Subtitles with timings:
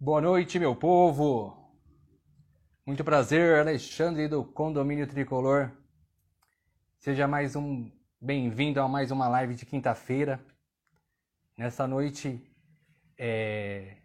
[0.00, 1.74] Boa noite, meu povo.
[2.86, 5.72] Muito prazer, Alexandre do Condomínio Tricolor.
[7.00, 7.90] Seja mais um
[8.20, 10.40] bem-vindo a mais uma live de quinta-feira.
[11.56, 12.48] Nessa noite
[13.18, 13.96] é,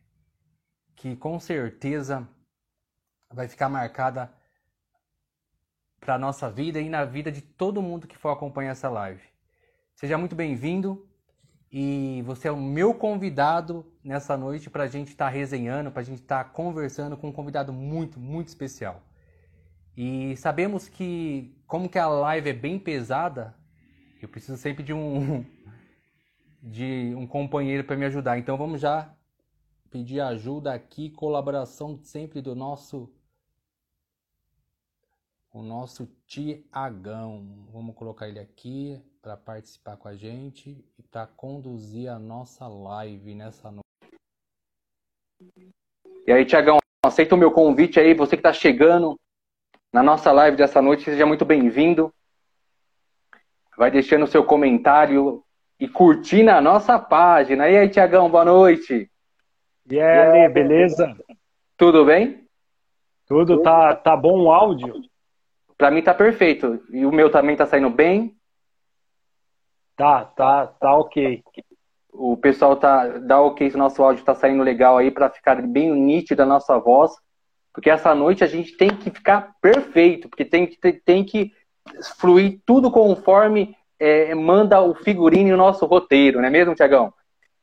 [0.96, 2.28] que com certeza
[3.31, 4.33] vai ficar marcada
[5.99, 9.21] para a nossa vida e na vida de todo mundo que for acompanhar essa live.
[9.94, 11.07] Seja muito bem-vindo
[11.71, 16.02] e você é o meu convidado nessa noite para a gente estar tá resenhando, para
[16.02, 19.02] a gente estar tá conversando com um convidado muito, muito especial.
[19.96, 23.55] E sabemos que, como que a live é bem pesada,
[24.22, 25.46] eu preciso sempre de um
[26.62, 28.38] de um companheiro para me ajudar.
[28.38, 29.13] Então vamos já
[29.91, 33.13] pedir ajuda aqui, colaboração sempre do nosso
[35.52, 37.68] o nosso Tiagão.
[37.72, 43.35] Vamos colocar ele aqui para participar com a gente e para conduzir a nossa live
[43.35, 43.83] nessa noite.
[46.26, 49.20] E aí, Tiagão, aceita o meu convite aí, você que está chegando
[49.91, 52.13] na nossa live dessa noite, seja muito bem-vindo.
[53.77, 55.44] Vai deixando o seu comentário
[55.80, 57.70] e curtindo a nossa página.
[57.70, 59.10] E aí, Tiagão, boa noite.
[59.90, 61.16] E aí, beleza?
[61.78, 62.48] Tudo bem?
[63.28, 64.94] Tudo, tá, tá bom o áudio?
[65.78, 66.81] Para mim tá perfeito.
[66.91, 68.38] E o meu também tá saindo bem?
[69.95, 71.44] Tá, tá, tá ok.
[72.14, 75.61] O pessoal tá dá ok se o nosso áudio tá saindo legal aí para ficar
[75.61, 77.11] bem nítido a nossa voz,
[77.73, 81.52] porque essa noite a gente tem que ficar perfeito, porque tem que tem que
[82.17, 87.14] fluir tudo conforme é, manda o figurino e o nosso roteiro, não é mesmo, Tiagão?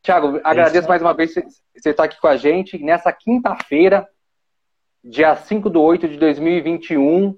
[0.02, 4.08] Tiago, agradeço mais uma vez você estar tá aqui com a gente nessa quinta-feira,
[5.04, 7.36] dia 5 de 8 de 2021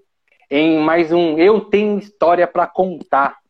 [0.49, 3.42] em mais um Eu Tenho História para Contar.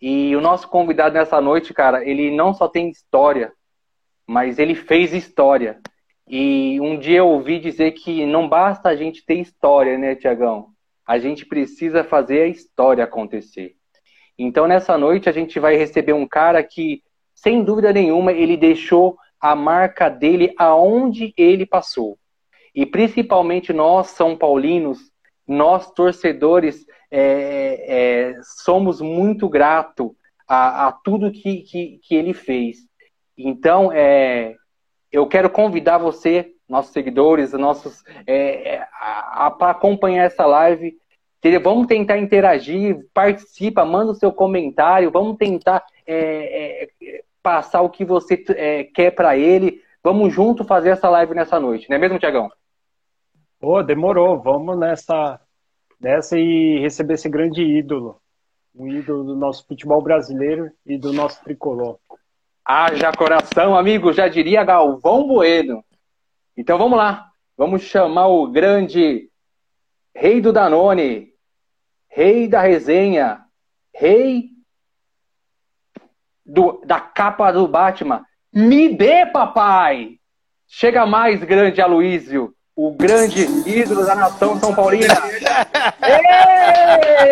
[0.00, 3.52] E o nosso convidado nessa noite, cara, ele não só tem história,
[4.26, 5.80] mas ele fez história.
[6.28, 10.68] E um dia eu ouvi dizer que não basta a gente ter história, né, Tiagão?
[11.06, 13.76] A gente precisa fazer a história acontecer.
[14.38, 17.02] Então, nessa noite, a gente vai receber um cara que,
[17.34, 22.18] sem dúvida nenhuma, ele deixou a marca dele aonde ele passou.
[22.74, 24.98] E principalmente nós, São Paulinos,
[25.46, 30.10] nós, torcedores, é, é, somos muito gratos
[30.46, 32.78] a, a tudo que, que, que, ele fez.
[33.36, 34.54] Então, é,
[35.10, 38.84] eu quero convidar você, nossos seguidores, nossos, é,
[39.58, 40.96] para acompanhar essa live.
[41.62, 48.04] Vamos tentar interagir, participa, manda o seu comentário, vamos tentar é, é, passar o que
[48.04, 48.36] você
[48.92, 49.80] quer para ele.
[50.02, 52.50] Vamos junto fazer essa live nessa noite, não é mesmo, Tiagão?
[53.58, 54.40] Pô, demorou.
[54.40, 55.40] Vamos nessa,
[56.00, 58.20] nessa e receber esse grande ídolo.
[58.74, 61.98] Um ídolo do nosso futebol brasileiro e do nosso tricolor.
[62.64, 65.84] Haja coração, amigo, já diria Galvão Bueno.
[66.56, 67.30] Então vamos lá.
[67.56, 69.30] Vamos chamar o grande
[70.14, 71.32] rei do Danone,
[72.08, 73.42] rei da resenha,
[73.94, 74.50] rei
[76.44, 78.24] do, da capa do Batman.
[78.52, 80.18] Me dê, papai!
[80.66, 85.14] Chega mais, grande Aloísio o grande ídolo da nação São Paulina.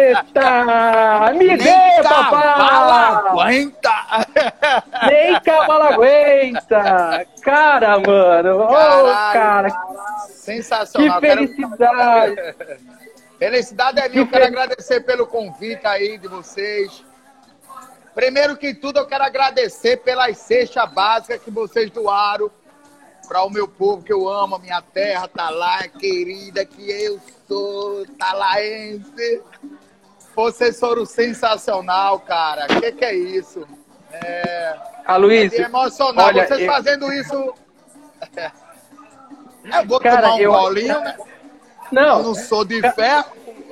[0.01, 1.33] Eita!
[1.35, 3.73] Me dê, papai!
[5.07, 7.27] Nem cavalo aguenta!
[7.43, 8.61] Cara, mano!
[8.61, 9.69] Ô, oh, cara!
[10.31, 11.21] Sensacional!
[11.21, 12.35] Que felicidade!
[12.35, 12.95] Quero...
[13.39, 17.05] Felicidade é minha, quero agradecer pelo convite aí de vocês.
[18.15, 22.51] Primeiro que tudo, eu quero agradecer pelas cestas básicas que vocês doaram
[23.27, 27.21] para o meu povo que eu amo, a minha terra tá lá, querida, que eu
[27.47, 29.43] sou talaense.
[30.35, 32.67] Vocês foram sensacional, cara.
[32.71, 33.67] O que, que, é isso?
[34.13, 34.77] É,
[35.07, 36.27] Aloysio, é emocional.
[36.27, 36.67] Olha, Vocês eu...
[36.67, 37.55] fazendo isso.
[39.65, 40.53] Eu vou cara, tomar um eu...
[40.53, 41.17] bolinho, né?
[41.91, 42.19] Não.
[42.19, 43.25] Eu não sou de ferro.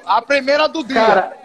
[0.06, 0.94] A primeira do dia.
[0.94, 1.36] Cara...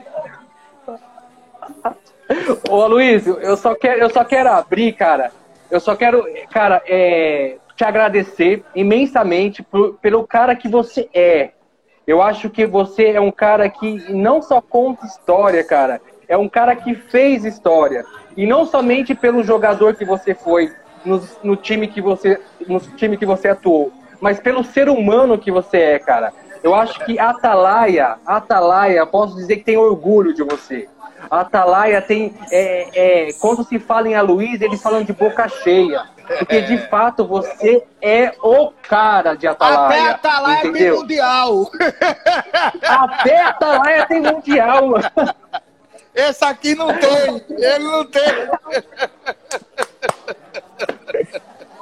[2.70, 5.32] Ô, Aloysio, eu só quero, eu só quero abrir, cara.
[5.70, 11.52] Eu só quero, cara, é, te agradecer imensamente por, pelo cara que você é.
[12.08, 16.50] Eu acho que você é um cara que não só conta história, cara, é um
[16.50, 18.04] cara que fez história.
[18.36, 20.74] E não somente pelo jogador que você foi
[21.06, 25.52] no, no time que você no time que você atuou, mas pelo ser humano que
[25.52, 26.34] você é, cara.
[26.64, 30.90] Eu acho que Atalaia, Atalaia, posso dizer que tem orgulho de você.
[31.30, 32.34] Atalaia tem.
[32.52, 36.17] É, é, quando se fala em Aloysio, eles falam de boca cheia.
[36.28, 39.86] Porque de fato você é o cara de Atalaia.
[39.86, 40.74] Até Atalaia entendeu?
[40.74, 41.72] tem mundial.
[42.84, 44.90] Até Atalaia tem mundial.
[46.14, 47.46] Esse aqui não tem.
[47.50, 48.24] Ele não tem.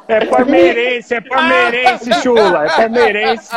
[0.07, 3.51] É palmeirense, é palmeirense, chula, é palmeirense.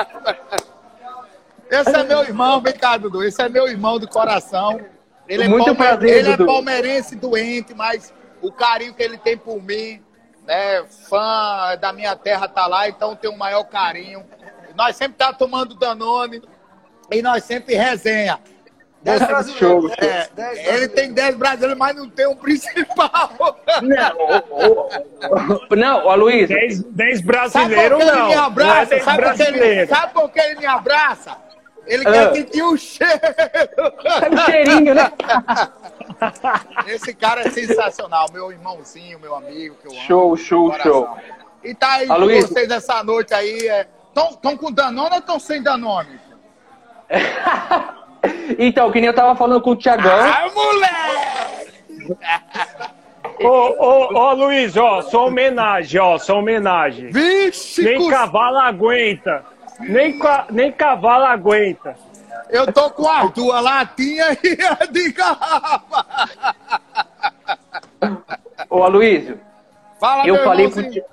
[1.70, 3.23] Esse é meu irmão, vem cá, Dudu.
[3.23, 4.81] Esse é meu irmão do coração.
[5.29, 5.76] Ele é, Muito palme...
[5.76, 10.02] prazer, ele é palmeirense doente, mas o carinho que ele tem por mim,
[10.48, 10.82] né?
[11.08, 14.24] Fã da minha terra tá lá, então tem o maior carinho.
[14.74, 16.42] Nós sempre tá tomando Danone
[17.12, 18.38] e nós sempre resenha.
[19.00, 19.96] Dez brasileiros.
[19.96, 20.94] dez, É, dez ele brasileiros.
[20.94, 23.30] tem 10 brasileiros, mas não tem um principal.
[23.82, 24.16] Não,
[24.50, 28.26] o- o- não, o Aloysio, 10, 10 Sabe por brasileiros que ele não.
[28.28, 28.86] me não é abraça?
[28.86, 29.88] 10 sabe, por que ele, brasileiros.
[29.96, 31.36] sabe por que ele me abraça?
[31.86, 32.12] Ele Ah.
[32.12, 33.18] quer sentir o cheiro.
[33.20, 35.12] tá um cheirinho, né?
[36.88, 40.00] Esse cara é sensacional, meu irmãozinho, meu amigo, que eu amo.
[40.02, 41.08] Show, show, show.
[41.62, 43.69] E tá aí com vocês essa noite aí.
[44.17, 46.19] Estão com Danone ou estão sem Danone?
[48.58, 50.11] Então, que nem eu tava falando com o Tiagão.
[50.12, 52.17] Ah, moleque!
[53.41, 57.11] Ô, ô, ô, Luiz, ó, só homenagem, ó, só homenagem.
[57.12, 59.44] Vixe, Nem cus- cavalo aguenta.
[59.79, 61.96] Nem, ca- nem cavalo aguenta.
[62.50, 66.06] Eu tô com as duas, latinha e a de garrafa.
[68.69, 69.40] Ô, Aloysio,
[69.99, 71.05] Fala, eu falei, pro, irmãozinho.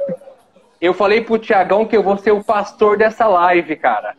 [0.80, 4.16] Eu falei pro Tiagão que eu vou ser o pastor dessa live, cara.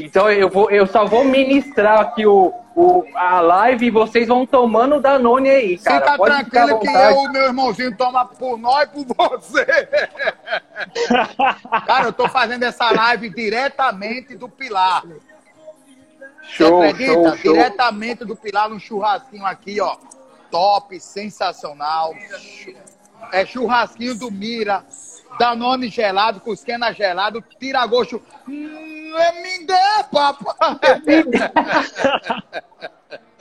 [0.00, 4.46] Então eu, vou, eu só vou ministrar aqui o, o, a live e vocês vão
[4.46, 6.00] tomando o Danone aí, cara.
[6.00, 9.66] Fica Pode ficar à tranquilo que eu, meu irmãozinho, toma por nós e por você.
[11.86, 15.02] Cara, eu tô fazendo essa live diretamente do Pilar.
[16.52, 17.12] Você Show, acredita?
[17.12, 17.52] show, show.
[17.54, 19.96] Diretamente do Pilar, num churrasquinho aqui, ó.
[20.50, 22.14] Top, sensacional.
[23.32, 24.84] É churrasquinho do Mira.
[25.38, 28.20] Danone gelado, cusquena gelado, tiragosto.
[28.46, 28.52] Hum,
[29.42, 30.54] me dê, papai.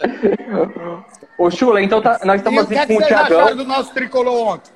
[1.38, 3.66] Ô, Chula, então tá- nós E estamos o que, aqui é que com o do
[3.66, 4.72] nosso tricolor ontem?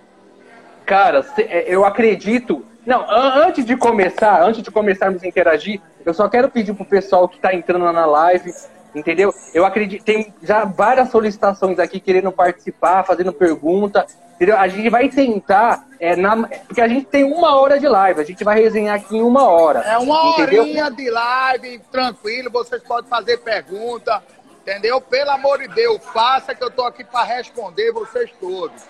[0.85, 2.65] Cara, é, eu acredito.
[2.85, 6.85] Não, an- antes de começar, antes de começarmos a interagir, eu só quero pedir pro
[6.85, 8.53] pessoal que tá entrando na live,
[8.93, 9.33] entendeu?
[9.53, 14.05] Eu acredito, tem já várias solicitações aqui querendo participar, fazendo pergunta,
[14.35, 14.57] entendeu?
[14.57, 18.23] A gente vai tentar, é, na- porque a gente tem uma hora de live, a
[18.23, 19.79] gente vai resenhar aqui em uma hora.
[19.79, 20.61] É uma entendeu?
[20.61, 24.21] horinha de live, tranquilo, vocês podem fazer pergunta,
[24.61, 25.01] entendeu?
[25.01, 28.83] Pelo amor de Deus, faça que eu tô aqui para responder vocês todos.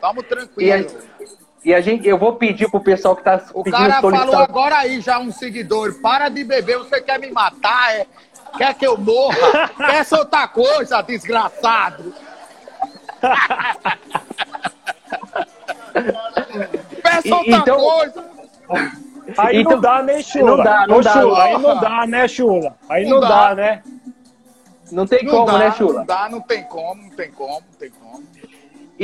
[0.00, 0.98] Tamo E a, tranquilo.
[1.64, 5.00] E a gente, eu vou pedir pro pessoal que tá O cara falou agora aí
[5.00, 8.06] já um seguidor, para de beber, você quer me matar, é?
[8.56, 9.68] Quer que eu morra?
[9.76, 12.14] quer ser outra coisa, desgraçado?
[17.02, 18.24] Peça outra então- coisa.
[19.38, 20.56] Aí Então, não dá, né, Chula?
[20.56, 22.76] não dá, não Ô, dá, Chula, aí não dá, né, Chula?
[22.88, 23.48] Aí não, Não dá.
[23.48, 23.54] dá.
[23.54, 23.82] né?
[24.92, 25.94] Não tem Não como, dá, né, Chula?
[26.00, 28.22] Não dá, não tem como, não tem como, não tem como.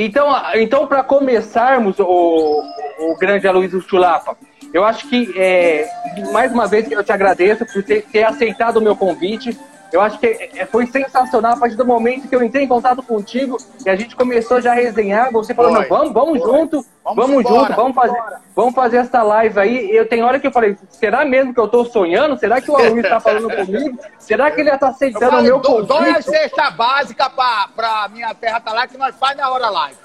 [0.03, 2.63] Então, então para começarmos, o,
[2.99, 4.35] o grande Aloysio Chulapa,
[4.73, 5.87] eu acho que, é,
[6.31, 9.55] mais uma vez, eu te agradeço por ter, ter aceitado o meu convite.
[9.91, 13.03] Eu acho que é, foi sensacional a partir do momento que eu entrei em contato
[13.03, 15.31] contigo e a gente começou já a resenhar.
[15.33, 16.49] Você falou, Foi, vamos, vamos foi.
[16.49, 17.59] junto, Vamos vamos, embora.
[17.67, 18.21] junto, vamos fazer,
[18.55, 19.89] vamos fazer essa live aí.
[19.91, 22.37] Eu tenho hora que eu falei, será mesmo que eu tô sonhando?
[22.39, 23.99] Será que o Aloysio está falando comigo?
[24.17, 26.23] Será que ele já tá Eu aceitando o meu dou, dou as convite?
[26.29, 29.97] cesta básica pra, pra minha terra tá lá que nós faz na hora live.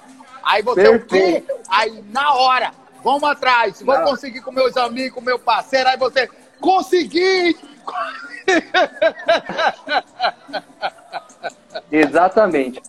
[0.42, 1.44] Aí você o quê?
[1.68, 2.70] Aí na hora,
[3.04, 3.80] vamos atrás.
[3.82, 4.04] Vou Não.
[4.04, 5.88] conseguir com meus amigos, com meu parceiro.
[5.90, 6.28] Aí você,
[6.60, 7.56] consegui!
[11.90, 12.82] Exatamente.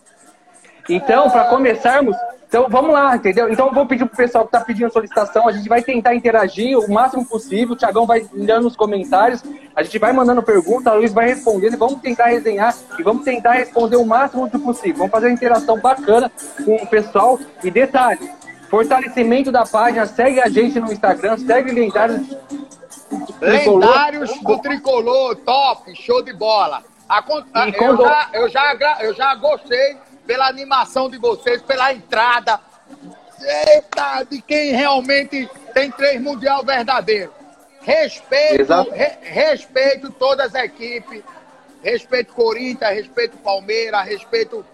[0.88, 2.16] Então, para começarmos,
[2.48, 3.52] então vamos lá, entendeu?
[3.52, 6.78] Então eu vou pedir pro pessoal que tá pedindo solicitação, a gente vai tentar interagir
[6.78, 9.44] o máximo possível, o Thiagão vai olhando nos comentários,
[9.76, 13.52] a gente vai mandando pergunta, a Luiz vai respondendo, vamos tentar resenhar e vamos tentar
[13.52, 14.96] responder o máximo do possível.
[14.96, 16.32] Vamos fazer uma interação bacana
[16.64, 17.38] com o pessoal.
[17.62, 18.30] E detalhe,
[18.70, 22.34] fortalecimento da página, segue a gente no Instagram, segue Lendários.
[23.40, 26.82] Lendários do tricolor, top, show de bola.
[27.74, 29.96] Eu, já, eu, já, eu já gostei
[30.26, 32.60] pela animação de vocês, pela entrada.
[33.40, 37.32] Eita, de quem realmente tem três mundial verdadeiro.
[37.80, 38.58] Respeito,
[38.90, 41.22] re- respeito todas as equipes.
[41.82, 44.66] Respeito Corinthians, respeito Palmeiras, respeito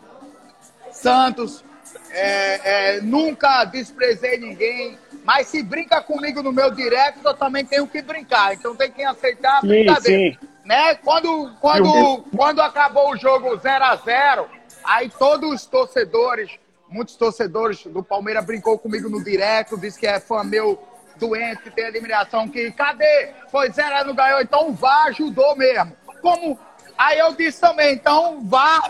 [0.90, 1.62] Santos.
[2.10, 4.98] É, é, nunca desprezei ninguém.
[5.24, 8.52] Mas se brinca comigo no meu direct, eu também tenho que brincar.
[8.52, 10.38] Então tem que aceitar a Sim, brincadeira.
[10.38, 10.48] sim.
[10.64, 10.94] Né?
[10.96, 14.46] Quando, quando, quando acabou o jogo 0 a 0
[14.84, 16.50] aí todos os torcedores,
[16.88, 20.78] muitos torcedores do Palmeiras brincou comigo no direct, disse que é fã meu
[21.16, 23.32] doente, que tem eliminação, que cadê?
[23.50, 25.96] Foi 0 a não ganhou, então vá, ajudou mesmo.
[26.20, 26.58] Como?
[26.98, 28.82] Aí eu disse também, então vá.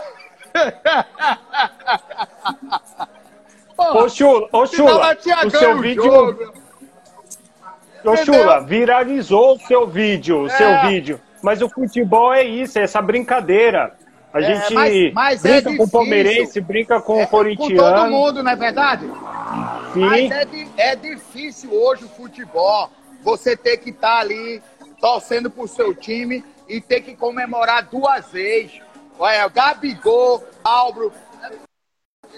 [3.77, 6.03] Ô, Chula, ô, Chula, o seu vídeo...
[6.03, 6.53] jogo.
[8.03, 10.49] Ô, Chula, viralizou o seu vídeo, o é.
[10.49, 11.19] seu vídeo.
[11.41, 13.95] Mas o futebol é isso, é essa brincadeira.
[14.33, 17.27] A é, gente mas, mas é brinca é com o palmeirense, brinca com é, o
[17.27, 17.75] corintiano.
[17.75, 19.05] Com todo mundo, não é verdade?
[19.93, 19.99] Sim.
[19.99, 22.89] Mas é, é difícil hoje o futebol.
[23.23, 24.61] Você ter que estar tá ali
[24.99, 28.81] torcendo pro seu time e ter que comemorar duas vezes.
[29.17, 31.13] Olha, Gabigol, Álvaro,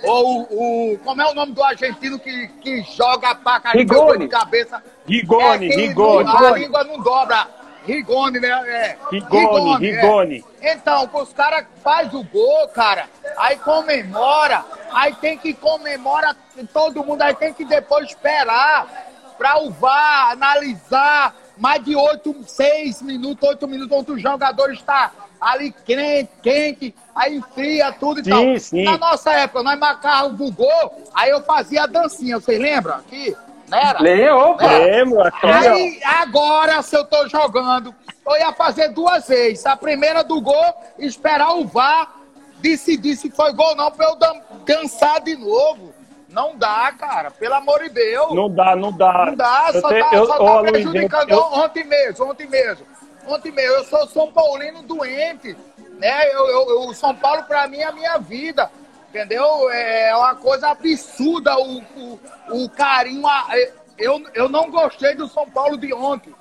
[0.03, 0.97] ou o.
[0.99, 4.83] Como é o nome do argentino que, que joga a paca de cabeça?
[5.07, 6.29] Rigoni, é, Rigoni.
[6.29, 7.47] A língua não dobra.
[7.85, 8.49] Rigoni, né?
[8.49, 8.97] É.
[9.09, 10.45] Rigoni, Rigoni.
[10.61, 10.73] É.
[10.73, 16.35] Então, os caras faz o gol, cara, aí comemora, aí tem que comemorar
[16.73, 18.87] todo mundo, aí tem que depois esperar
[19.37, 25.11] pra o VAR analisar mais de oito, seis minutos, oito minutos, onde o jogador está
[25.39, 28.59] ali quente, quente, aí enfria tudo e sim, tal.
[28.59, 28.83] Sim.
[28.83, 32.95] Na nossa época, nós marcávamos o gol, aí eu fazia a dancinha, vocês lembram?
[32.95, 33.35] Aqui,
[33.67, 34.01] não era?
[34.01, 37.93] Lembro, Aí, agora, se eu tô jogando,
[38.25, 39.65] eu ia fazer duas vezes.
[39.65, 42.15] A primeira do gol, esperar o VAR
[42.59, 44.17] decidir se foi gol ou não, pra eu
[44.65, 45.93] dançar de novo.
[46.29, 47.31] Não dá, cara.
[47.31, 48.33] Pelo amor de Deus.
[48.33, 49.25] Não dá, não dá.
[49.27, 51.29] Não dá, só eu tá, eu, só tá prejudicando.
[51.29, 52.85] Eu, ontem mesmo, ontem mesmo.
[53.27, 53.75] Ontem mesmo.
[53.75, 55.55] Eu sou São Paulino doente.
[55.99, 56.31] Né?
[56.33, 58.69] Eu, eu, o São Paulo, pra mim, é a minha vida.
[59.09, 59.69] Entendeu?
[59.71, 62.19] É uma coisa absurda o, o,
[62.51, 63.23] o carinho.
[63.97, 66.33] Eu, eu não gostei do São Paulo de ontem.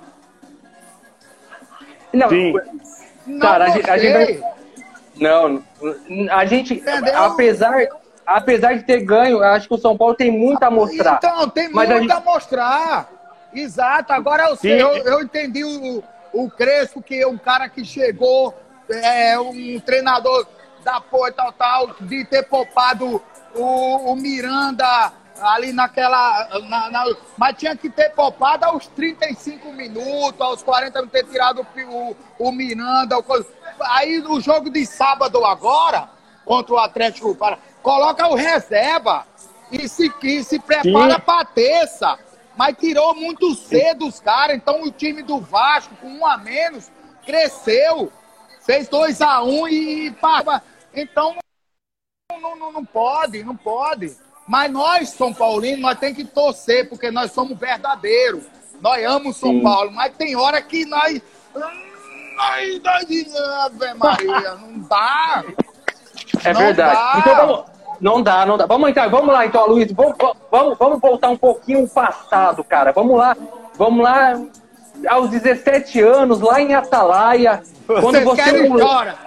[2.13, 2.55] Não, Sim.
[3.27, 3.91] não cara, gostei.
[3.93, 4.43] a gente.
[5.21, 5.63] Não,
[6.31, 7.17] a gente, Entendeu?
[7.23, 7.87] apesar,
[8.27, 11.17] apesar de ter ganho, acho que o São Paulo tem muito a mostrar.
[11.17, 12.13] Então, tem muito a, gente...
[12.13, 13.09] a, mostrar.
[13.55, 14.13] Exato.
[14.13, 16.03] Agora eu sei, eu, eu, entendi o,
[16.45, 18.55] o Crespo, que é um cara que chegou,
[18.89, 20.47] é um treinador
[20.85, 23.23] da porra tal, tal, de ter poupado
[23.55, 26.49] o, o Miranda ali naquela.
[26.69, 31.67] Na, na, mas tinha que ter poupado aos 35 minutos, aos 40 minutos, ter tirado
[31.89, 33.19] o, o Miranda.
[33.19, 33.25] O,
[33.81, 36.09] aí no jogo de sábado agora,
[36.45, 39.25] contra o Atlético para coloca o reserva
[39.71, 42.19] e se, e se prepara para terça.
[42.57, 46.91] Mas tirou muito cedo os caras, então o time do Vasco, com um a menos,
[47.25, 48.11] cresceu.
[48.65, 50.63] Fez 2 a 1 um e pá.
[50.95, 51.37] Então
[52.41, 54.17] não, não, não pode, não pode.
[54.49, 58.45] Mas nós, São Paulinos, nós temos que torcer, porque nós somos verdadeiros.
[58.81, 59.63] Nós amamos São Sim.
[59.63, 61.21] Paulo, mas tem hora que nós.
[61.55, 65.45] Nós, nós Ave Maria, não dá.
[66.45, 66.95] É não verdade.
[66.95, 67.19] Dá.
[67.19, 68.67] Então não dá, não dá.
[68.67, 69.91] Vamos então, vamos lá então, Luiz.
[69.93, 70.17] Vamos,
[70.51, 72.93] vamos, vamos voltar um pouquinho o passado, cara.
[72.93, 73.37] Vamos lá,
[73.77, 74.41] vamos lá
[75.09, 77.63] aos 17 anos, lá em Atalaia.
[77.87, 79.27] Quando você quer história.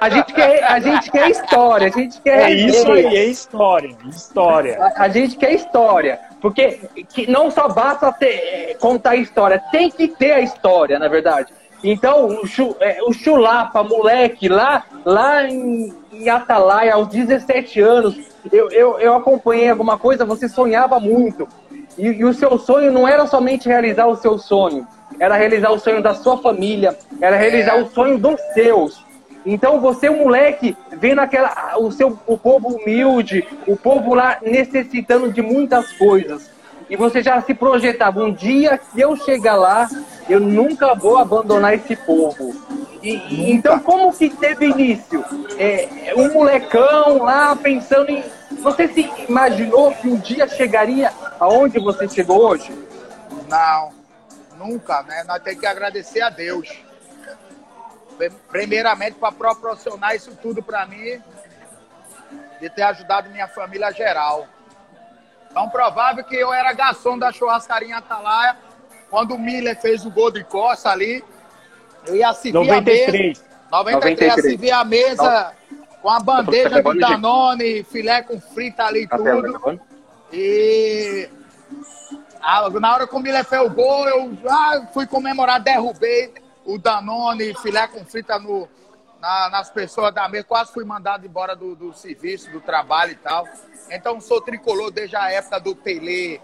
[0.00, 2.50] A, gente quer, a gente quer história, a gente quer.
[2.50, 3.96] É isso aí, é história.
[4.08, 4.78] História.
[4.82, 6.18] A, a, gente quer história.
[6.40, 11.52] Porque que não só basta ter, contar história, tem que ter a história, na verdade.
[11.82, 18.16] Então, o, Chu, é, o Chulapa, moleque, lá, lá em, em Atalaia, aos 17 anos,
[18.52, 21.48] eu, eu, eu acompanhei alguma coisa, você sonhava muito.
[21.98, 24.86] E, e, o seu sonho não era somente realizar o seu sonho,
[25.18, 29.04] era realizar o sonho da sua família, era realizar o sonho dos seus.
[29.44, 35.32] Então você, o moleque, vendo aquela, o seu o povo humilde, o povo lá necessitando
[35.32, 36.51] de muitas coisas.
[36.92, 39.88] E você já se projetava, um dia que eu chegar lá,
[40.28, 42.54] eu nunca vou abandonar esse povo.
[43.02, 45.24] E, então, como que teve início?
[45.58, 48.22] É, um molecão lá pensando em.
[48.60, 52.70] Você se imaginou que um dia chegaria aonde você chegou hoje?
[53.48, 53.90] Não,
[54.58, 55.24] nunca, né?
[55.26, 56.68] Nós temos que agradecer a Deus.
[58.50, 61.18] Primeiramente, para proporcionar isso tudo para mim,
[62.60, 64.46] de ter ajudado minha família geral.
[65.52, 68.56] Tão provável que eu era garçom da churrascaria Atalaia
[69.10, 71.22] quando o Miller fez o gol de Costa ali,
[72.06, 72.70] eu ia servir 93.
[72.70, 73.42] a mesa.
[73.70, 74.20] 93, 93.
[74.20, 75.52] ia servir a mesa
[76.00, 79.80] com a bandeja de Danone, filé com frita ali e tudo.
[80.32, 81.28] E
[82.80, 86.32] na hora que o Miller fez o gol, eu ah, fui comemorar, derrubei
[86.64, 88.66] o Danone, filé com frita no,
[89.22, 90.44] na, nas pessoas da mesa.
[90.44, 93.46] Quase fui mandado embora do, do serviço, do trabalho e tal.
[93.88, 96.40] Então sou tricolor desde a época do Tele,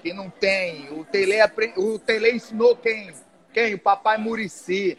[0.00, 0.92] que não tem.
[0.98, 1.36] O Tele,
[1.76, 3.14] o Tele ensinou quem?
[3.54, 3.74] Quem?
[3.74, 4.98] O papai Murici.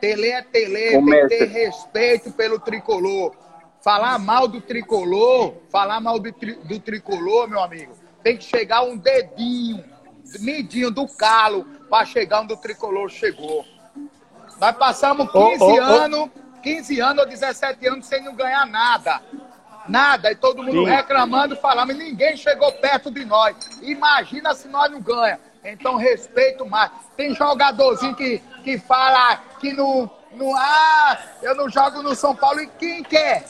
[0.00, 3.34] Tele é Tele, tem que ter respeito pelo tricolor.
[3.80, 8.82] Falar mal do tricolor, falar mal do, tri, do tricolor, meu amigo, tem que chegar
[8.82, 9.82] um dedinho,
[10.40, 13.64] medinho do calo, para chegar onde o tricolor chegou.
[14.60, 15.82] Nós passamos 15 oh, oh, oh.
[15.82, 16.30] anos,
[16.62, 19.20] 15 anos ou 17 anos sem não ganhar nada.
[19.88, 20.90] Nada, e todo mundo Sim.
[20.90, 23.56] reclamando, falando, e ninguém chegou perto de nós.
[23.82, 25.40] Imagina se nós não ganha.
[25.64, 26.90] Então respeito mais.
[27.16, 30.54] Tem jogadorzinho que, que fala que não, não.
[30.56, 32.60] Ah, eu não jogo no São Paulo.
[32.60, 33.44] E quem quer?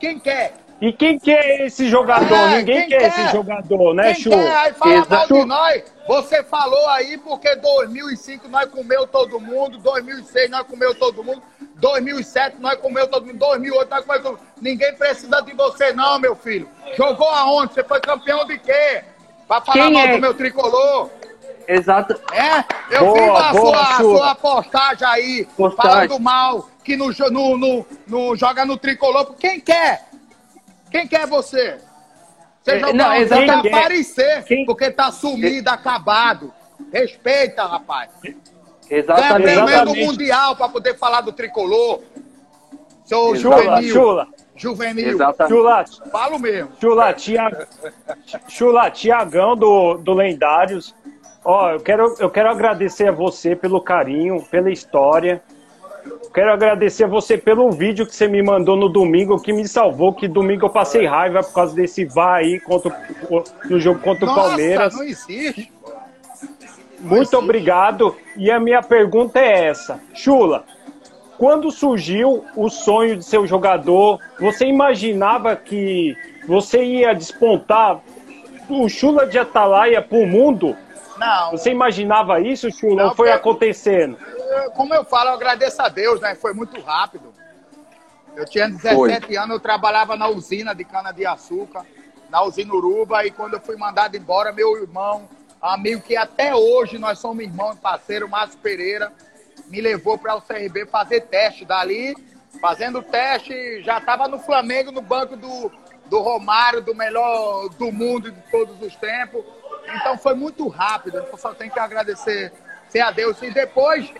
[0.00, 0.54] Quem quer?
[0.80, 2.34] E quem quer esse jogador?
[2.34, 4.30] É, Ninguém quer, quer, esse jogador, né, quem Chu?
[4.30, 4.56] Quer?
[4.56, 5.95] Aí fala mal de nós.
[6.06, 11.42] Você falou aí porque 2005 nós comeu todo mundo, 2006 nós comeu todo mundo,
[11.76, 14.46] 2007 nós comeu todo mundo, 2008 nós comeu todo mundo.
[14.60, 16.68] Ninguém precisa de você não, meu filho.
[16.96, 17.74] Jogou aonde?
[17.74, 19.02] Você foi campeão de quê?
[19.48, 20.12] Pra falar quem mal é?
[20.14, 21.10] do meu tricolor.
[21.66, 22.14] Exato.
[22.32, 26.08] É, eu boa, vi a, boa, sua, a sua postagem aí, postagem.
[26.08, 29.34] falando mal, que no, no, no, no, joga no tricolor.
[29.34, 30.08] Quem quer?
[30.90, 31.78] Quem quer você?
[32.66, 33.62] Você é, não, exatamente.
[33.62, 34.66] quer aparecer, Quem...
[34.66, 36.52] porque tá sumido, acabado.
[36.92, 38.10] Respeita, rapaz.
[38.90, 39.54] Exatamente.
[39.54, 42.00] Ganha prêmio do Mundial para poder falar do tricolor.
[43.04, 43.92] Seu Chula, juvenil.
[43.94, 44.28] Chula.
[44.56, 45.08] Juvenil.
[45.10, 45.54] Exatamente.
[45.54, 46.72] Chula, Falo mesmo.
[46.80, 47.68] Chula, tia,
[48.48, 50.92] Chula, Tiagão do, do Lendários.
[51.44, 55.40] Ó, eu quero, eu quero agradecer a você pelo carinho, pela história.
[56.36, 60.12] Quero agradecer a você pelo vídeo que você me mandou no domingo, que me salvou,
[60.12, 62.94] que domingo eu passei raiva por causa desse VAR aí contra,
[63.70, 64.94] no jogo contra Nossa, o Palmeiras.
[64.94, 65.72] Não existe.
[67.00, 68.14] Muito obrigado.
[68.36, 69.98] E a minha pergunta é essa.
[70.12, 70.64] Chula,
[71.38, 76.14] quando surgiu o sonho de ser um jogador, você imaginava que
[76.46, 78.02] você ia despontar
[78.68, 80.76] o Chula de Atalaia para o mundo?
[81.18, 81.52] Não.
[81.52, 83.02] Você imaginava isso, Chula?
[83.02, 84.18] Não, ou foi acontecendo?
[84.74, 86.34] como eu falo, eu agradeço a Deus, né?
[86.34, 87.32] Foi muito rápido.
[88.34, 89.36] Eu tinha 17 Foi.
[89.36, 91.84] anos, eu trabalhava na usina de cana-de-açúcar,
[92.28, 95.26] na usina Uruba, e quando eu fui mandado embora, meu irmão,
[95.60, 99.10] amigo que até hoje nós somos irmãos, parceiro, Márcio Pereira,
[99.68, 101.64] me levou para o CRB fazer teste.
[101.64, 102.14] Dali,
[102.60, 105.72] fazendo teste, já estava no Flamengo, no banco do,
[106.06, 109.44] do Romário, do melhor do mundo de todos os tempos.
[109.94, 112.52] Então foi muito rápido, eu só tenho que agradecer
[113.00, 113.40] a Deus.
[113.42, 114.10] E depois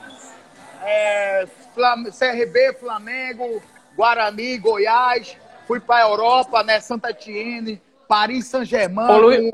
[0.83, 3.62] é, CRB, Flamengo,
[3.96, 6.79] Guarani, Goiás, fui para a Europa, né?
[6.81, 9.51] Santa Etienne, Paris Saint-Germain.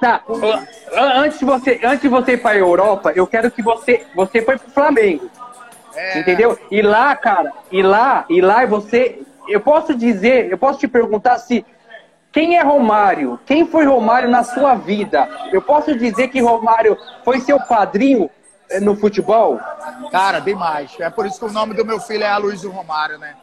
[0.00, 0.24] Tá,
[0.92, 4.42] antes de você, antes de você ir para a Europa, eu quero que você, você
[4.42, 5.30] foi para o Flamengo.
[5.94, 6.18] É.
[6.18, 6.58] Entendeu?
[6.70, 11.38] E lá, cara, e lá, e lá você, eu posso dizer, eu posso te perguntar
[11.38, 11.64] se
[12.30, 13.38] quem é Romário?
[13.44, 15.28] Quem foi Romário na sua vida?
[15.52, 18.30] Eu posso dizer que Romário foi seu padrinho
[18.72, 19.60] é no futebol?
[20.10, 20.98] Cara, demais.
[20.98, 23.36] É por isso que o nome do meu filho é Aloysio Romário, né?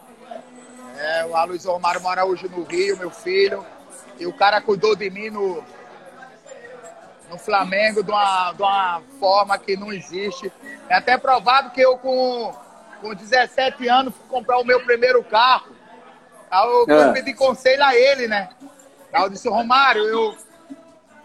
[0.97, 3.63] É, o Aloysio Romário mora hoje no Rio, meu filho.
[4.19, 5.63] E o cara cuidou de mim no,
[7.29, 10.51] no Flamengo de uma, de uma forma que não existe.
[10.89, 12.51] É até provado que eu, com,
[12.99, 15.78] com 17 anos, fui comprar o meu primeiro carro.
[16.49, 17.13] Aí eu é.
[17.13, 18.49] pedi conselho a ele, né?
[19.13, 20.37] Aí eu disse, Romário, eu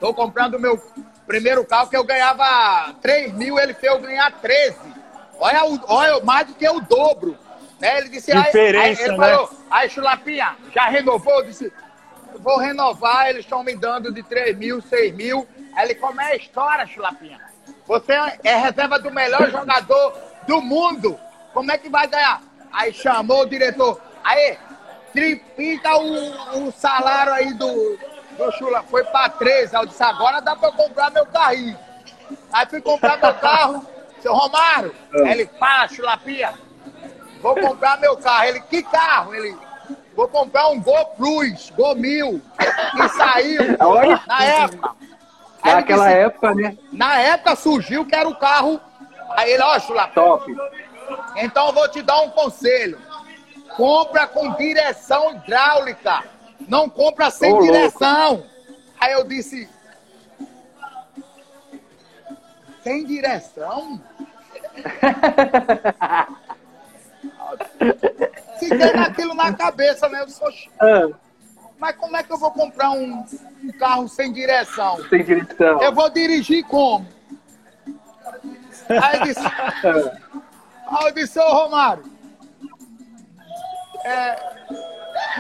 [0.01, 0.81] tô comprando o meu
[1.27, 4.77] Primeiro carro que eu ganhava 3 mil, ele fez eu ganhar 13.
[5.39, 7.37] Olha, olha mais do que o dobro.
[7.81, 7.99] Né?
[7.99, 9.29] Ele disse, Diferença, aí, ele né?
[9.29, 11.41] falou, aí Chulapinha, já renovou?
[11.41, 11.73] Eu disse,
[12.39, 15.49] vou renovar, eles estão me dando de 3 mil, 6 mil.
[15.75, 17.41] Aí ele, como é a história, Chulapinha?
[17.87, 18.13] Você
[18.45, 20.15] é reserva do melhor jogador
[20.47, 21.19] do mundo.
[21.55, 22.43] Como é que vai ganhar?
[22.71, 24.01] Aí chamou o diretor.
[24.23, 24.59] Aí,
[25.15, 27.97] triplica o, o salário aí do,
[28.37, 29.77] do Chula foi para 13.
[29.77, 31.79] Aí eu disse, agora dá para comprar meu carrinho.
[32.53, 33.87] Aí fui comprar meu carro,
[34.21, 34.93] seu Romário.
[35.15, 35.31] É.
[35.31, 36.53] Ele, pá, Chulapia,
[37.41, 38.45] vou comprar meu carro.
[38.45, 39.33] Ele, que carro?
[39.35, 39.57] Ele,
[40.17, 42.43] vou comprar um Gol Plus, Gol Mil.
[42.91, 43.63] Que saiu
[44.27, 44.91] na época.
[45.65, 46.77] Naquela disse, época, né?
[46.93, 48.81] Na época surgiu que era o carro.
[49.31, 50.15] Aí ele, ó, Chulapia.
[50.15, 50.53] Top.
[51.37, 52.99] Então eu vou te dar um conselho.
[53.77, 56.25] Compra com direção hidráulica.
[56.69, 58.35] Não compra sem Ô, direção.
[58.35, 58.47] Louco.
[59.01, 59.69] Aí eu disse.
[62.83, 64.01] Sem direção?
[68.59, 70.23] Fiquei naquilo na cabeça, né?
[70.23, 70.49] Eu sou...
[70.81, 71.09] Ah.
[71.79, 73.25] Mas como é que eu vou comprar um,
[73.63, 74.97] um, carro sem direção?
[75.09, 75.83] Sem direção.
[75.83, 77.07] Eu vou dirigir como?
[78.89, 79.45] Aí eu disse.
[80.87, 82.14] Aí eu disse, ô Romário.
[84.05, 84.37] É,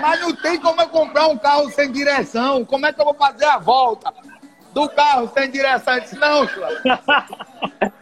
[0.00, 2.64] mas não tem como eu comprar um carro sem direção.
[2.64, 4.12] Como é que eu vou fazer a volta
[4.72, 5.94] do carro sem direção?
[5.94, 6.48] Eu disse, não.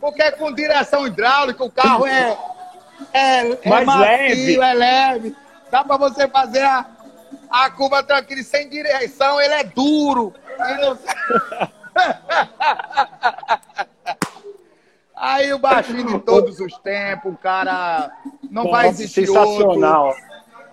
[0.00, 2.36] Porque com direção hidráulica o carro é,
[3.12, 4.60] é, é mais macio, leve.
[4.60, 5.36] é leve.
[5.70, 6.84] Dá para você fazer a,
[7.50, 10.34] a curva tranquila sem direção, ele é duro.
[10.80, 10.98] Não...
[15.20, 18.10] Aí o baixinho de todos os tempos, o cara
[18.50, 20.06] não vai existir sensacional.
[20.08, 20.22] outro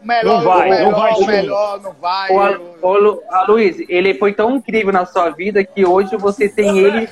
[0.02, 2.58] melhor, Não vai, o melhor, não vai, o melhor, não vai.
[2.82, 7.10] Ô, ô, Luiz, ele foi tão incrível na sua vida que hoje você tem ele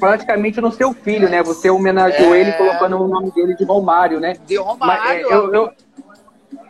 [0.00, 1.42] praticamente no seu filho, né?
[1.42, 2.40] Você homenageou É.
[2.40, 4.34] ele colocando o nome dele de Romário, né?
[4.46, 5.30] De Mas, é, Romário.
[5.30, 5.72] eu, eu,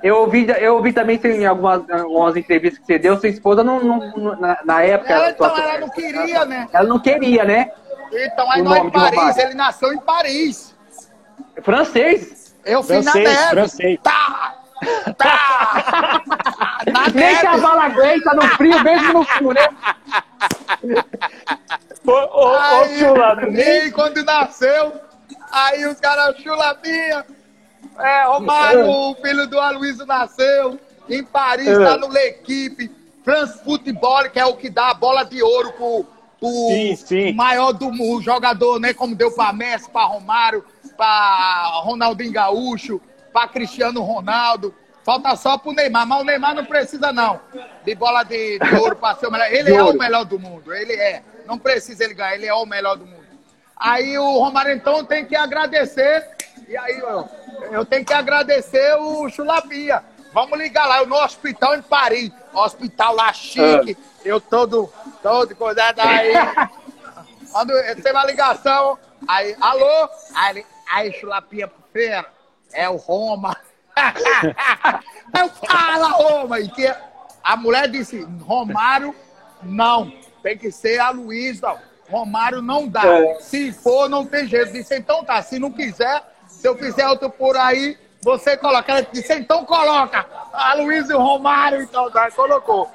[0.02, 3.82] eu, ouvi, eu ouvi também em algumas, algumas entrevistas que você deu, sua esposa não,
[3.82, 5.12] não- não- na, na época.
[5.12, 6.68] Ela, sua- então, ela não queria, né?
[6.72, 7.70] Ela não queria, né?
[8.12, 10.74] Então, aí O nós em Paris, ele nasceu em Paris.
[11.62, 12.54] Francês.
[12.64, 13.50] Eu fui na Francês, neve.
[13.50, 13.98] francês.
[14.02, 14.54] Tá!
[15.16, 16.22] Tá!
[16.92, 17.42] na Nem neve.
[17.42, 19.68] cavalo aguenta no frio, mesmo no frio, né?
[22.06, 23.86] Ô, ô, ô, Aí, Chula, nem...
[23.86, 24.92] e quando nasceu,
[25.50, 27.24] aí os caras, chulapinha.
[27.98, 31.84] É, Romário, o filho do Aloysio nasceu em Paris, É.
[31.84, 32.94] tá no L'Equipe.
[33.24, 36.06] France Football, que é o que dá a bola de ouro pro,
[36.38, 37.32] pro Sim, sim.
[37.32, 38.92] maior do mundo, jogador, né?
[38.92, 40.64] Como deu pra Messi, pra Romário,
[40.96, 43.00] pra Ronaldinho Gaúcho,
[43.32, 44.74] pra Cristiano Ronaldo.
[45.04, 47.40] Falta só pro Neymar, mas o Neymar não precisa, não.
[47.84, 49.52] De bola de, de ouro pra ser o melhor.
[49.52, 50.74] Ele é o melhor do mundo.
[50.74, 51.22] Ele é.
[51.46, 53.24] Não precisa ele ganhar, ele é o melhor do mundo.
[53.76, 56.26] Aí o Romário, então, tem que agradecer.
[56.66, 57.28] E aí, eu,
[57.70, 60.02] eu tenho que agradecer o Chulapia.
[60.36, 62.30] Vamos ligar lá, eu no hospital em Paris.
[62.52, 63.96] Hospital lá chique.
[64.22, 66.34] Eu todo, todo cuidado aí.
[67.50, 67.72] Quando
[68.02, 70.10] tem uma ligação, aí, alô?
[70.34, 72.26] Aí, aí Chulapia, feira,
[72.74, 73.56] é o Roma.
[75.40, 76.60] eu fala, Roma.
[76.60, 76.94] E que
[77.42, 79.14] a mulher disse, Romário,
[79.62, 80.12] não.
[80.42, 81.80] Tem que ser a Luísa.
[82.10, 83.06] Romário não dá.
[83.06, 83.40] É.
[83.40, 84.70] Se for, não tem jeito.
[84.70, 85.40] Disse, então tá.
[85.40, 87.96] Se não quiser, se eu fizer outro por aí,
[88.26, 88.90] você coloca.
[88.90, 90.26] Ela disse, então coloca.
[90.52, 92.28] A Luísa e o Romário, então tá.
[92.32, 92.90] Colocou.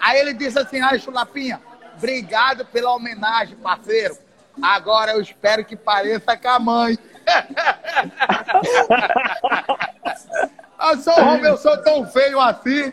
[0.00, 1.60] Aí ele disse assim, ai, Chulapinha,
[1.96, 4.16] obrigado pela homenagem, parceiro.
[4.62, 6.96] Agora eu espero que pareça com a mãe.
[10.80, 12.92] eu sou homem, eu sou tão feio assim.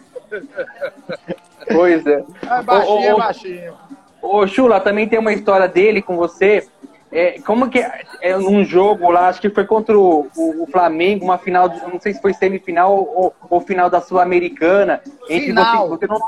[1.72, 2.26] Pois é.
[2.50, 3.78] É baixinho, Ô, ô, é ô, baixinho.
[4.20, 6.68] Ô, Chula, também tem uma história dele com você.
[7.10, 10.68] É, como que é, é num jogo lá, acho que foi contra o, o- o
[10.70, 15.02] Flamengo, uma final, de- não sei se foi semifinal ou, ou final da Sul-Americana.
[15.30, 15.54] Entre.
[15.54, 16.20] Você, você não,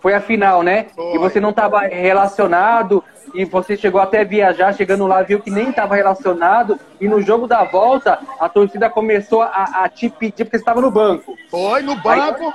[0.00, 0.86] foi a final, né?
[0.94, 1.14] Foi.
[1.14, 5.70] E você não estava relacionado e você chegou até viajar, chegando lá, viu que nem
[5.70, 6.80] estava relacionado.
[7.00, 10.80] E no jogo da volta, a torcida começou a, a te pedir, porque você estava
[10.80, 11.32] no banco.
[11.48, 12.52] Foi no banco.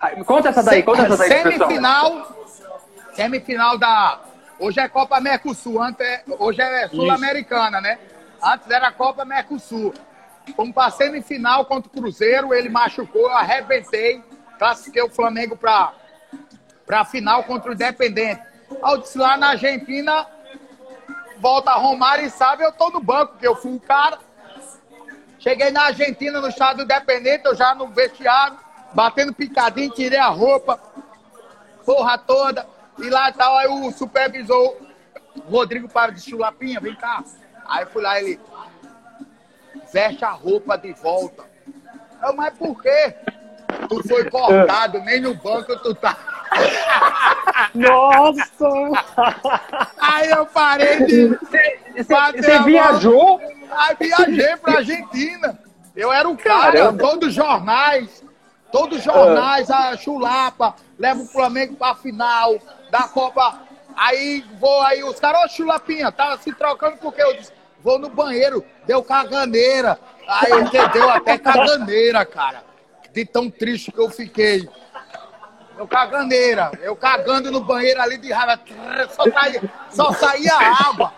[0.00, 1.68] Aí, Conta essa daí, conta essa daí, pro pessoal.
[1.70, 2.36] Semifinal.
[3.14, 4.20] Semifinal da.
[4.58, 7.98] Hoje é Copa Mercosul, antes é- hoje é Sul-Americana, né?
[8.42, 9.92] Antes era Copa Mercosul.
[10.54, 14.22] Fomos pra semifinal contra o Cruzeiro, ele machucou, eu arrebentei,
[14.58, 15.92] classifiquei o Flamengo pra,
[16.86, 18.40] pra final contra o Independente.
[19.00, 20.26] Disse lá na Argentina,
[21.38, 24.18] volta Romário e sabe, eu tô no banco, porque eu fui o cara.
[25.38, 28.56] Cheguei na Argentina, no estado independente, eu já no vestiário,
[28.94, 30.80] batendo picadinho, tirei a roupa,
[31.84, 32.66] porra toda.
[32.98, 34.76] E lá tal, aí o supervisor,
[35.50, 37.22] Rodrigo para de chulapinha, vem cá.
[37.66, 38.40] Aí fui lá, ele
[39.92, 41.44] veste a roupa de volta.
[42.22, 43.14] Eu, mas por quê?
[43.88, 46.16] Tu foi cortado, nem no banco tu tá.
[47.74, 48.68] Nossa!
[49.98, 51.38] Aí eu parei de.
[51.96, 53.40] Você, viajou?
[53.70, 55.58] Aí viajei pra Argentina.
[55.94, 58.22] Eu era o cara, todos os jornais,
[58.70, 62.54] todos os jornais, a chulapa, leva o Flamengo pra final
[62.90, 63.62] da Copa.
[63.96, 68.10] Aí vou aí, os caras, ô chulapinha, tava se trocando porque eu disse, vou no
[68.10, 69.98] banheiro, deu caganeira.
[70.28, 72.62] Aí ele deu até caganeira, cara.
[73.12, 74.68] De tão triste que eu fiquei.
[75.78, 78.58] Eu caganeira, eu cagando no banheiro ali de raiva,
[79.10, 81.12] só saía, só saía água.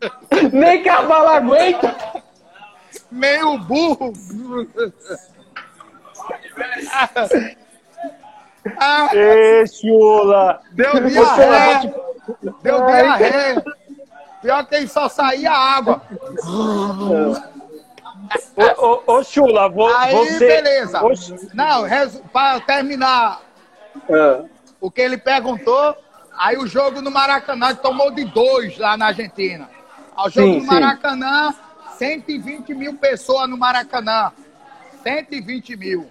[0.52, 1.94] Nem cavalo aguenta.
[3.10, 4.12] meio burro.
[8.78, 10.60] ah, Ê, Chula!
[10.72, 11.94] deu diarreia.
[12.62, 13.64] Deu diarreia.
[14.42, 16.02] Pior que só saía água.
[18.56, 20.46] Ô, ô, ô, Chula, vo- Aí, você...
[20.46, 21.02] beleza.
[21.04, 21.10] Ô,
[21.54, 23.40] Não, resu- para terminar
[24.10, 24.42] Ah,
[24.80, 25.96] o que ele perguntou,
[26.36, 29.68] aí o jogo no Maracanã tomou de dois lá na Argentina.
[30.16, 30.66] O jogo Sim, no sim.
[30.66, 31.54] Maracanã,
[31.96, 34.32] 120 mil pessoas no Maracanã.
[35.02, 36.10] 120 mil.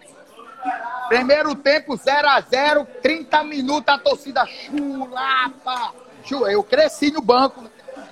[1.08, 5.93] Primeiro tempo 0 a 0 30 minutos a torcida chulapa.
[6.24, 7.63] Chu- Eu cresci no banco.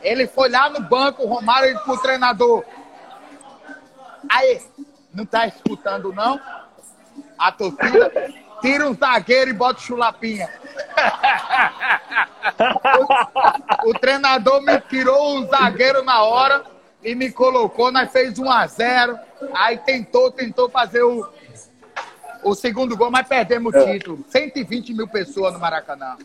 [0.02, 2.64] Ele foi lá no banco, o Romário ele pro treinador.
[4.30, 4.62] Aí,
[5.14, 6.40] não tá escutando não?
[7.38, 8.12] A torcida
[8.62, 10.50] tira um zagueiro e bota o chulapinha.
[13.84, 16.64] O, o treinador me tirou um zagueiro na hora
[17.04, 19.20] e me colocou, nós fez 1 a 0
[19.54, 21.28] Aí tentou, tentou fazer o,
[22.46, 24.20] o segundo gol, mas perdemos o título.
[24.30, 26.16] 120 mil pessoas no Maracanã.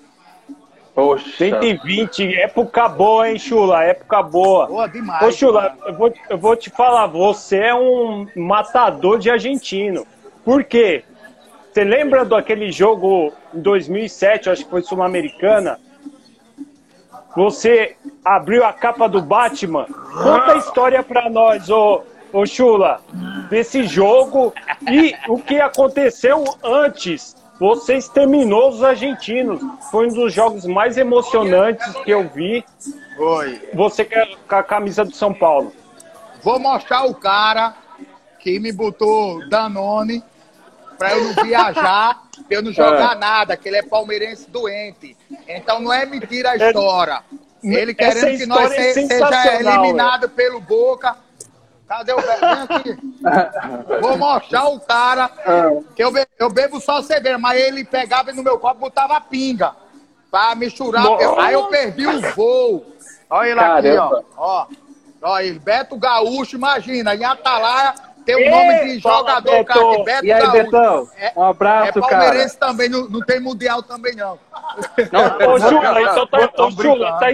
[0.95, 1.31] Poxa.
[1.39, 3.85] 120, época boa, hein, Chula?
[3.85, 4.67] Época boa.
[4.67, 5.23] Boa demais.
[5.23, 10.07] Ô, Chula, eu vou, eu vou te falar, você é um matador de argentino.
[10.45, 11.05] Por quê?
[11.73, 15.79] Você lembra daquele jogo em 2007, acho que foi Sul-Americana?
[17.37, 19.87] Você abriu a capa do Batman.
[19.87, 23.01] Conta a história pra nós, ô, ô Chula,
[23.49, 24.53] desse jogo
[24.90, 27.37] e o que aconteceu antes.
[27.59, 29.61] Você exterminou os argentinos.
[29.90, 32.64] Foi um dos jogos mais emocionantes que eu vi.
[33.16, 33.69] Foi.
[33.75, 35.71] Você com a camisa do São Paulo.
[36.43, 37.75] Vou mostrar o cara
[38.38, 40.25] que me botou Danone
[40.97, 43.19] para eu não viajar, pra eu não jogar é.
[43.19, 45.16] nada, que ele é palmeirense doente.
[45.47, 47.23] Então não é mentira a é- história.
[47.62, 50.29] Ele querendo que nós é se, seja eliminado é.
[50.29, 51.14] pelo Boca.
[51.90, 52.40] Cadê o velho?
[52.40, 52.98] Vem aqui.
[54.00, 55.29] Vou mostrar o cara
[55.96, 59.20] que eu, be eu bebo só cerveja, mas ele pegava no meu copo e botava
[59.20, 59.74] pinga
[60.31, 61.05] pra misturar.
[61.05, 62.87] Eu, aí eu perdi o voo.
[63.29, 64.18] Olha ele Caramba.
[64.18, 64.62] aqui, ó.
[64.62, 64.66] ó.
[65.20, 67.92] Olha ele, Beto Gaúcho, imagina, em Atalaia
[68.24, 69.64] tem o nome de jogador, Beto.
[69.64, 71.09] cara, de Beto E aí, Betão?
[71.16, 72.72] É, um abraço, é palmeirense cara.
[72.72, 74.38] também, não, não tem mundial também, não.
[75.11, 75.24] Não,
[75.55, 77.33] ô, Chula, então tá, ô, Chula, tá,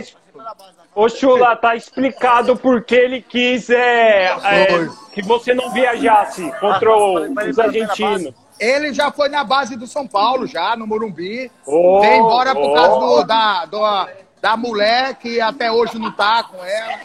[0.97, 7.59] ô, Chula, tá explicado porque ele quis é, é, que você não viajasse contra os
[7.59, 8.35] argentinos.
[8.59, 11.51] Ele já foi na base do São Paulo, já, no Morumbi.
[11.67, 12.75] Oh, Veio embora por oh.
[12.75, 14.09] causa do, da, do,
[14.41, 16.99] da mulher que até hoje não tá com ela.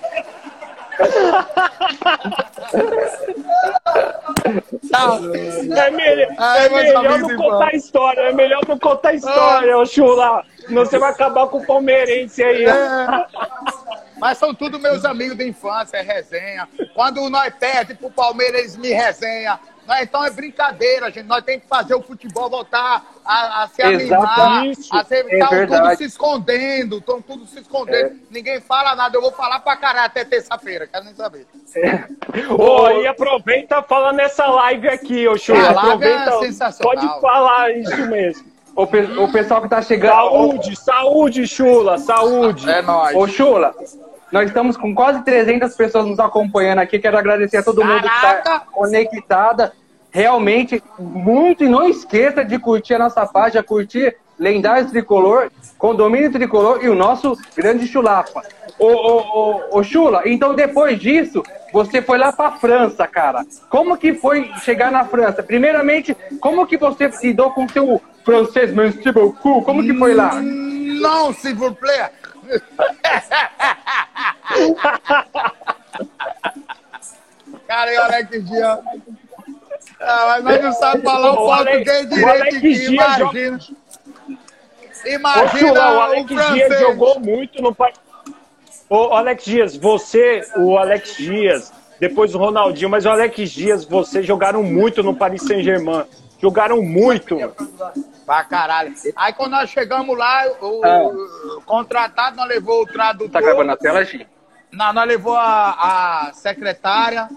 [5.76, 6.28] É melhor,
[6.58, 10.44] é melhor não contar a história, é melhor não contar a história, ô Chula.
[10.70, 12.66] Você vai acabar com o palmeirense aí.
[12.66, 13.26] É.
[14.20, 16.68] Mas são tudo meus amigos de infância, é resenha.
[16.94, 18.90] Quando nós perdemos pro Palmeiras, eles me
[19.92, 20.04] resenham.
[20.04, 21.28] Então é brincadeira, gente.
[21.28, 24.64] Nós temos que fazer o futebol voltar a, a se animar.
[24.92, 28.08] A ser, é tá tudo se escondendo, estão tudo se escondendo.
[28.08, 28.14] É.
[28.30, 29.16] Ninguém fala nada.
[29.16, 31.46] Eu vou falar pra caralho até terça-feira, quero nem saber.
[31.76, 32.06] É.
[32.52, 35.54] Ô, e aproveita fala nessa live aqui, ô Chu.
[35.54, 36.84] É, aproveita, é.
[36.84, 38.52] Pode falar isso mesmo.
[38.76, 40.14] O, pe o pessoal que tá chegando.
[40.14, 42.70] Saúde, saúde, Chula, saúde.
[42.70, 43.16] É nóis.
[43.16, 43.76] Ô, Chula,
[44.32, 46.98] nós estamos com quase 300 pessoas nos acompanhando aqui.
[46.98, 48.32] Quero agradecer a todo mundo Caraca.
[48.32, 49.74] que está conectada
[50.12, 51.64] realmente muito.
[51.64, 56.96] E não esqueça de curtir a nossa página, curtir Lendários Tricolor, Condomínio Tricolor e o
[56.96, 58.44] nosso grande Chulapa.
[58.78, 63.46] Ô, ô, ô, ô Chula, então depois disso, você foi lá pra França, cara.
[63.70, 65.44] Como que foi chegar na França?
[65.44, 69.64] Primeiramente, como que você lidou com seu francês, merci beaucoup?
[69.64, 70.42] Como que foi lá?
[70.42, 72.10] Não, s'il vous plaît.
[77.68, 78.80] Cara, olha que dia.
[80.02, 83.60] Ah, mas nós não sabemos falar o português direito aqui, imagina.
[85.06, 87.96] Imagina Ô, o Alex o Dias jogou muito no país.
[88.90, 94.24] Ô, Alex Dias, você, o Alex Dias, depois o Ronaldinho, mas o Alex Dias, você
[94.24, 96.06] jogaram muito no Paris Saint-Germain.
[96.42, 97.38] Jogaram muito.
[98.26, 98.94] Pra caralho.
[99.16, 101.04] Aí quando nós chegamos lá, o, ah.
[101.58, 103.30] o contratado nós levou o tradutor.
[103.30, 104.28] Tá gravando a tela, Gi?
[104.72, 107.30] Não, nós levou a, a secretária,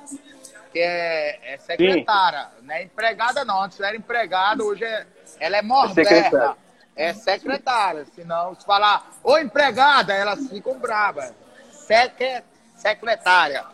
[0.75, 2.67] que é, é secretária, Sim.
[2.67, 3.63] não é empregada não.
[3.63, 5.07] Antes era empregada, hoje é,
[5.39, 6.57] ela é moderna.
[6.97, 8.05] É secretária.
[8.13, 11.33] Senão, se falar, ô empregada, elas ficam bravas.
[11.71, 12.43] Secre,
[12.75, 13.65] secretária.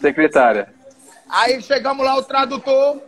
[0.00, 0.74] Secretária.
[1.30, 3.00] Aí chegamos lá, o tradutor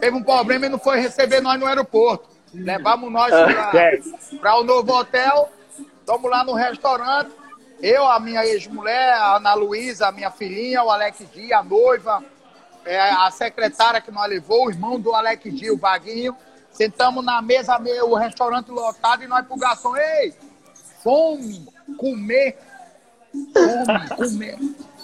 [0.00, 2.26] teve um problema e não foi receber nós no aeroporto.
[2.54, 3.32] Levamos nós
[4.40, 5.50] para o novo hotel,
[6.00, 7.39] estamos lá no restaurante.
[7.82, 12.22] Eu, a minha ex-mulher, a Ana Luísa, a minha filhinha, o Alex Dia, a noiva,
[12.84, 16.36] é, a secretária que nós levou, o irmão do Alex Dia, o Vaguinho.
[16.70, 20.34] Sentamos na mesa, o restaurante lotado, e nós pro garçom, ei,
[21.02, 21.66] fome,
[21.96, 22.58] comer,
[23.52, 24.58] fome, comer.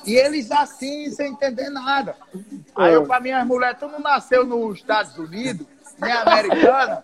[0.05, 2.15] E eles assim, sem entender nada.
[2.77, 5.67] Aí eu pra minhas mulheres, tu não nasceu nos Estados Unidos,
[5.99, 7.03] nem americana?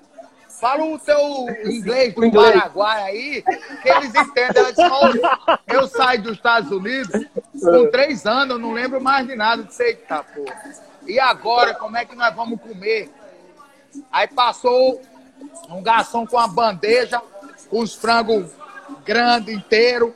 [0.62, 1.18] Fala o teu
[1.64, 2.52] inglês do inglês.
[2.54, 3.42] Paraguai aí,
[3.82, 4.62] que eles entendem.
[4.78, 7.26] Ela eu saio dos Estados Unidos
[7.60, 9.64] com três anos, eu não lembro mais de nada.
[9.64, 10.44] Disse, eita, pô.
[11.04, 13.10] E agora, como é que nós vamos comer?
[14.12, 15.02] Aí passou
[15.68, 17.20] um garçom com uma bandeja,
[17.68, 18.48] com os frangos
[19.04, 20.12] grandes, inteiros,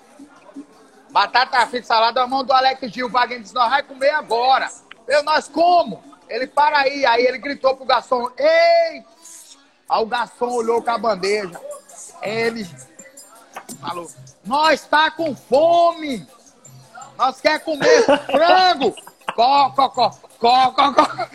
[1.11, 3.09] batata frita, salada, a mão do Alex Gil.
[3.09, 4.69] O Wagner disse, nós vamos comer agora.
[5.09, 6.05] Eu, nós como?
[6.29, 7.05] Ele, para aí.
[7.05, 9.16] Aí ele gritou pro garçom, ei!
[9.89, 11.61] Aí o garçom olhou com a bandeja.
[12.23, 12.69] Ele
[13.81, 14.11] falou,
[14.45, 16.27] nós tá com fome.
[17.17, 18.95] Nós quer comer frango.
[19.35, 21.29] Có, có, có, có, có, có.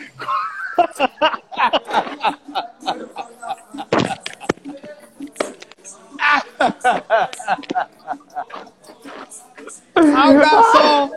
[9.94, 11.10] Ao garçom,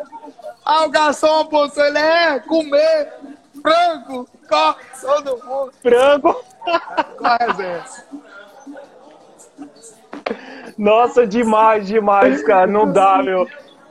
[0.63, 3.13] ao garçom, pô, ele é comer
[3.63, 5.73] frango, có, todo mundo.
[5.81, 6.43] Frango.
[7.17, 7.83] Qual é,
[10.77, 12.67] Nossa, demais, demais, cara.
[12.67, 13.47] Não dá, meu.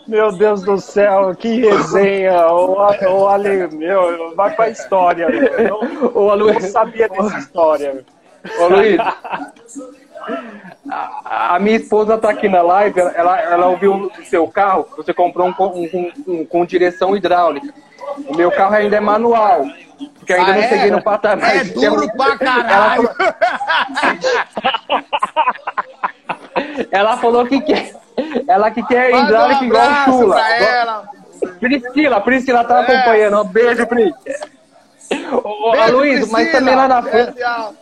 [0.06, 2.46] Meu Deus do céu, que resenha.
[2.48, 5.28] O, o Ale, meu, vai pra história.
[5.28, 5.82] Meu.
[6.12, 8.04] Eu não, não sabia dessa história.
[8.60, 9.00] ô, Luiz,
[10.90, 15.14] a, a minha esposa tá aqui na live, ela, ela ouviu o seu carro, você
[15.14, 17.72] comprou um com, um- um- com direção hidráulica.
[18.28, 19.64] O meu carro ainda é manual,
[20.24, 20.68] porque ainda Ah, não é?
[20.68, 21.56] cheguei no patamar.
[21.56, 23.10] É de duro pra Ela caralho.
[26.90, 27.92] Ela falou que quer.
[28.48, 30.40] Ela que quer Manda hidráulica um igual Chula.
[30.50, 31.04] ela.
[31.60, 32.82] Priscila, Priscila tá É.
[32.82, 33.40] acompanhando.
[33.42, 34.14] Um beijo, Pri.
[35.32, 37.74] Ô, Beijo, Luiz, mas também lá na França.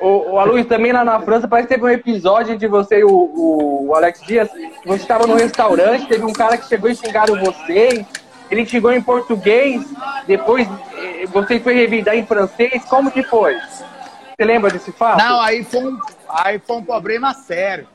[0.00, 3.10] Ô, Luiz, também lá na França, parece que teve um episódio de você e o,
[3.10, 4.48] o, o Alex Dias.
[4.86, 8.06] Você estava no restaurante, teve um cara que chegou e xingaram vocês.
[8.50, 9.84] Ele xingou em português,
[10.26, 12.84] depois eh, você foi revidar em francês.
[12.84, 13.56] Como que foi?
[13.56, 15.18] Você lembra desse fato?
[15.18, 17.88] Não, aí foi, um, aí foi um problema sério.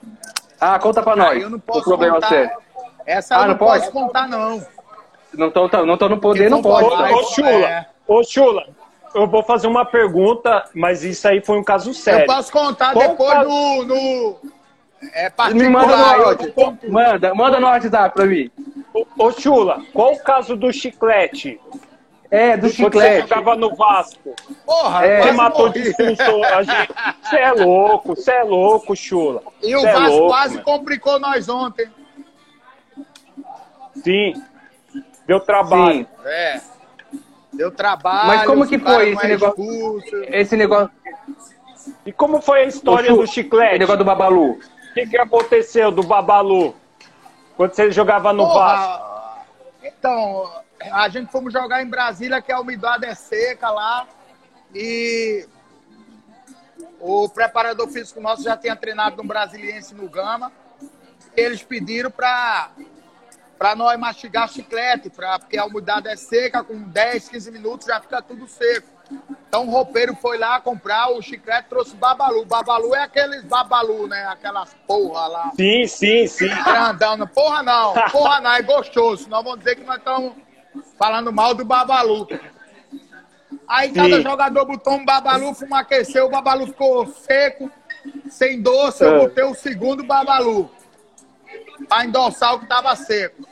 [0.59, 1.31] Ah, conta pra nós.
[1.31, 2.27] Aí eu não posso o problema contar.
[2.29, 2.51] sério.
[3.05, 3.79] Essa Ah, eu não não, pode?
[3.79, 4.65] posso contar, não.
[5.33, 6.87] Não tô, tá- não tô no poder, não pode.
[6.89, 7.09] não Ô, pode.
[7.11, 7.15] tá?
[7.17, 7.85] ô, Chula, É.
[8.07, 8.65] ô, Chula,
[9.15, 12.21] eu vou fazer uma pergunta, mas isso aí foi um caso sério.
[12.21, 13.49] Eu posso contar Qual depois caso?
[13.49, 14.35] no, no.
[15.13, 16.73] É Me manda no particular.
[16.89, 18.51] Manda, manda no WhatsApp pra mim.
[19.17, 21.59] Ô, Chula, qual o caso do chiclete?
[22.29, 23.27] É, do Quando você chiclete.
[23.29, 24.33] jogava no Vasco.
[24.65, 25.21] Porra, É.
[25.21, 25.81] Você matou morri.
[25.83, 26.93] de susto a gente.
[27.23, 29.43] Você é louco, você é louco, Chula.
[29.61, 30.65] E o Cê é Vasco louco, quase mano.
[30.65, 31.89] complicou nós ontem.
[34.03, 34.33] Sim.
[35.27, 35.99] Deu trabalho.
[35.99, 36.07] Sim.
[36.25, 36.61] É.
[37.53, 38.27] Deu trabalho.
[38.27, 39.61] Mas como que o foi esse negócio?
[39.63, 40.15] expulso.
[40.29, 40.89] Esse negócio,
[42.05, 43.79] E como foi a história Ô, do chiclete?
[43.79, 44.51] negócio do Babalu.
[44.51, 46.73] O que, que aconteceu do Babalu?
[47.61, 49.05] Quando você jogava no Vasco?
[49.05, 49.45] Porra,
[49.83, 50.51] então,
[50.93, 54.07] a gente fomos jogar em Brasília, que a umidade é seca lá.
[54.73, 55.45] E
[56.99, 60.51] o preparador físico nosso já tinha treinado no Brasiliense no Gama.
[61.37, 62.71] Eles pediram para
[63.59, 68.01] para nós mastigar chiclete, pra, porque a umidade é seca, com 10, 15 minutos já
[68.01, 68.87] fica tudo seco.
[69.47, 72.45] Então o roupeiro foi lá comprar o chiclete, trouxe babalu.
[72.45, 74.25] Babalu é aqueles babalu, né?
[74.27, 75.51] Aquelas porra lá.
[75.55, 76.47] Sim, sim, sim.
[76.47, 77.27] Grandão, não.
[77.27, 79.27] porra não, porra não, é gostoso.
[79.29, 80.33] Nós vamos dizer que nós estamos
[80.97, 82.27] falando mal do Babalu.
[83.67, 84.21] Aí cada Sim.
[84.21, 87.69] jogador botou um Babalu, fomos aquecer, o Babalu ficou seco,
[88.29, 89.07] sem doce, É.
[89.07, 90.69] eu botei o segundo Babalu.
[91.87, 93.45] Pra endossar o que tava seco.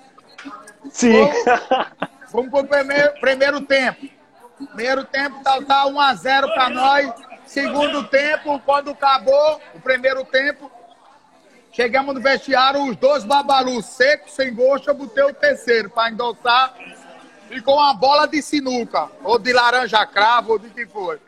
[0.92, 1.30] Sim.
[2.32, 4.08] Vamos pro primeiro, primeiro tempo.
[4.68, 7.12] Primeiro tempo, tal, tal, 1x0 pra nós.
[7.46, 10.70] Segundo tempo, quando acabou o primeiro tempo,
[11.72, 16.76] chegamos no vestiário, os dois babalus secos, sem gosto, eu botei o terceiro pra endossar.
[17.48, 21.20] Ficou uma bola de sinuca, ou de laranja cravo, ou de que foi.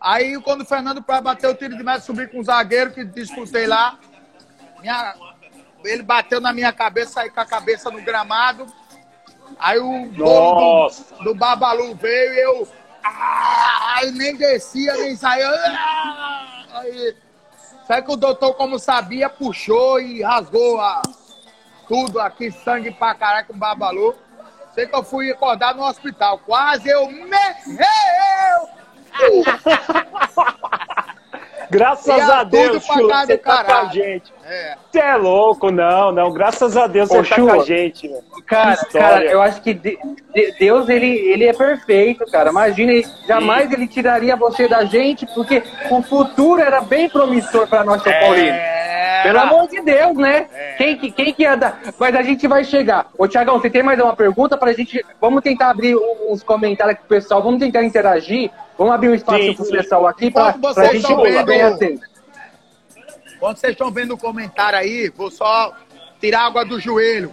[0.00, 3.04] Aí, quando o Fernando para bater o tiro de meta, subir com o zagueiro que
[3.04, 3.98] disputei lá,
[4.80, 5.14] minha-
[5.84, 8.66] ele bateu na minha cabeça, saí com a cabeça no gramado.
[9.58, 11.14] Aí o dono Nossa.
[11.16, 12.68] do, do Babalu veio e eu.
[13.02, 15.48] Ah, aí nem descia, nem saía.
[15.48, 17.16] Ah, aí,
[17.86, 21.02] sabe que o doutor, como sabia, puxou e rasgou a,
[21.86, 24.14] tudo aqui, sangue pra caralho com o Babalu.
[24.74, 26.38] Sei que eu fui acordar no hospital.
[26.38, 27.36] Quase eu me.
[27.68, 28.68] Eu!
[31.70, 34.32] Graças a Deus, pra Chula, você tá com a gente.
[34.44, 34.74] É.
[34.90, 36.32] Você é louco, não, não.
[36.32, 37.54] Graças a Deus Ô, você tá Chula.
[37.56, 38.10] com a gente.
[38.46, 39.98] Cara, cara, eu acho que de-
[40.34, 42.50] de- Deus, ele, ele é perfeito, cara.
[42.50, 47.84] Imagina, ele- jamais ele tiraria você da gente, porque o futuro era bem promissor para
[47.84, 48.48] nós, São Paulino.
[48.48, 49.22] É.
[49.24, 50.46] Pelo amor de Deus, né?
[50.78, 51.80] Quem, que, quem que ia dar?
[51.98, 53.06] Mas a gente vai chegar.
[53.18, 55.04] Ô, Tiagão, você tem mais uma pergunta pra gente?
[55.20, 55.96] Vamos tentar abrir
[56.28, 58.48] uns comentários aqui pro pessoal, vamos tentar interagir.
[58.78, 59.72] Vamos abrir um espaço Sim, pro sim.
[59.72, 62.06] pessoal aqui pra vocês gente estão vendo- bem atento.
[63.40, 65.72] Quando vocês estão vendo o comentário aí, vou só
[66.20, 67.32] tirar água do joelho.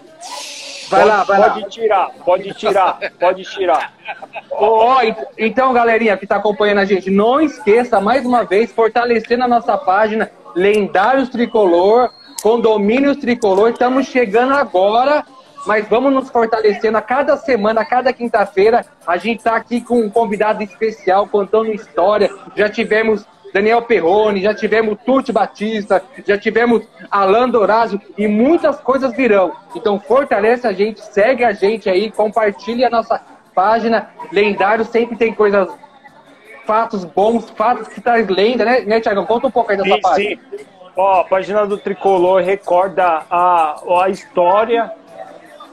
[0.90, 1.50] Vai lá, vai lá.
[1.52, 3.94] Pode tirar, pode tirar, pode tirar.
[5.04, 9.48] Ent- então, galerinha que tá acompanhando a gente, não esqueça, mais uma vez, fortalecendo a
[9.48, 13.70] nossa página Lendários Tricolor, Condomínios Tricolor.
[13.72, 15.26] Estamos chegando agora,
[15.66, 18.86] mas vamos nos fortalecendo a cada semana, a cada quinta-feira.
[19.06, 22.30] A gente tá aqui com um convidado especial, contando história.
[22.56, 29.16] Já tivemos Daniel Perrone, já tivemos Tuti Batista, já tivemos Alan Dorazio e muitas coisas
[29.16, 29.54] virão.
[29.76, 33.22] Então fortalece a gente, segue a gente aí, compartilhe a nossa
[33.54, 34.10] página.
[34.32, 35.70] Lendário sempre tem coisas,
[36.66, 39.26] fatos bons, fatos que traz lenda, né, né Tiagão?
[39.26, 40.42] Conta um pouco aí dessa sim, página.
[40.52, 40.66] Sim.
[40.98, 44.92] Ó, a página do Tricolor recorda a, a história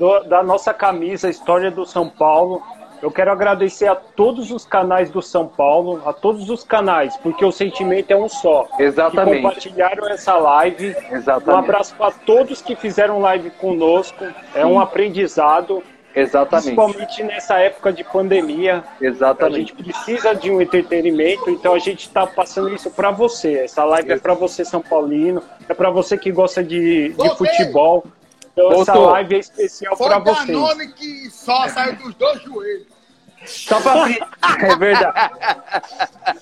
[0.03, 2.61] do, da nossa camisa, a história do São Paulo.
[3.01, 7.45] Eu quero agradecer a todos os canais do São Paulo, a todos os canais, porque
[7.45, 8.69] o sentimento é um só.
[8.81, 9.37] Exatamente.
[9.37, 10.97] Que compartilharam essa live.
[11.11, 11.51] Exatamente.
[11.51, 14.25] Um abraço para todos que fizeram live conosco.
[14.57, 15.85] É um aprendizado.
[16.15, 16.75] Exatamente.
[16.75, 18.83] Principalmente nessa época de pandemia.
[19.01, 19.55] Exatamente.
[19.55, 23.55] A gente precisa de um entretenimento, então a gente está passando isso para você.
[23.55, 28.05] Essa live é para você, São Paulino, é para você que gosta de, de futebol.
[28.53, 28.83] Então Voltou.
[28.83, 30.47] essa live é especial para vocês.
[30.47, 32.87] Foi nome que só saiu dos dois joelhos.
[33.45, 34.07] Só pra.
[34.61, 35.31] É verdade.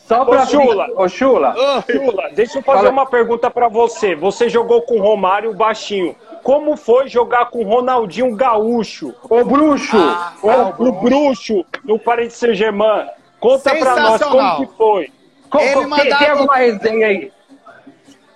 [0.06, 0.42] Só pra.
[0.42, 0.86] Ô, Chula.
[0.96, 1.54] Ô, Chula.
[1.90, 2.90] Chula, deixa eu fazer Fala.
[2.90, 4.14] uma pergunta para você.
[4.14, 6.14] Você jogou com o Romário baixinho.
[6.42, 9.14] Como foi jogar com o Ronaldinho Gaúcho?
[9.22, 9.96] O bruxo!
[9.96, 13.08] Ah, o, ah, o, bruxo no Paris Saint-Germain.
[13.38, 15.12] Conta pra nós como que foi.
[15.58, 16.18] Ele mandava...
[16.18, 17.32] tem, alguma resenha aí?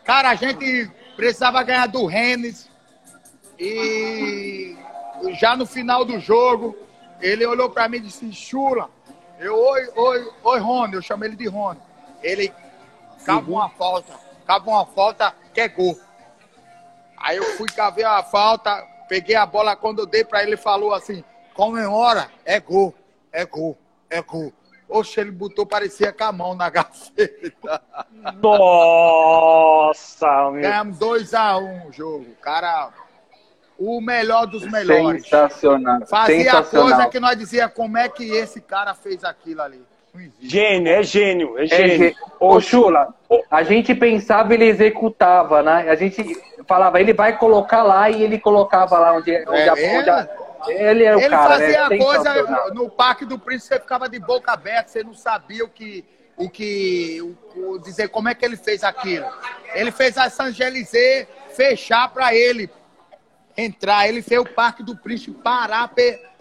[0.05, 2.69] Cara, a gente precisava ganhar do Rennes.
[3.59, 4.77] E
[5.39, 6.77] já no final do jogo,
[7.21, 8.91] ele olhou para mim e disse, Chula,
[9.39, 11.81] eu, oi, oi, oi, Rony, eu chamo ele de Rony.
[12.23, 12.53] Ele,
[13.25, 14.15] cabe uma falta,
[14.47, 15.99] cabe uma falta que é gol.
[17.17, 20.57] Aí eu fui caver a falta, peguei a bola, quando eu dei para ele, ele
[20.57, 21.25] falou assim,
[21.55, 22.95] comemora, é gol,
[23.33, 23.79] é gol,
[24.11, 24.53] é gol.
[24.89, 27.83] Oxe, ele botou, parecia com a mão na gaveta.
[28.43, 30.63] Nossa, meu.
[30.63, 32.27] Ganhamos 2x1 um o jogo.
[32.43, 32.93] Cara,
[33.79, 35.23] o melhor dos melhores.
[35.23, 36.07] Sensacional.
[36.07, 36.89] Fazia Sensacional.
[36.89, 39.83] coisa que nós dizia como é que esse cara fez aquilo ali.
[40.41, 42.09] Gênio, é gênio, é, é gênio.
[42.09, 43.13] É, Ô, Chula,
[43.51, 45.91] a gente pensava ele executava, né?
[45.91, 46.25] A gente
[46.69, 50.29] falava, ele vai colocar lá e ele colocava lá onde, onde, é, a, onde a,
[50.69, 51.55] ele é o ele cara.
[51.57, 51.99] Ele fazia né?
[51.99, 56.05] coisa no Parque do Príncipe, você ficava de boca aberta, você não sabia o que.
[56.37, 57.21] O que.
[57.21, 59.27] O, o dizer como é que ele fez aquilo.
[59.75, 62.71] Ele fez a Saint-Gelysée fechar para ele
[63.57, 64.09] entrar.
[64.09, 65.91] Ele fez o Parque do Príncipe parar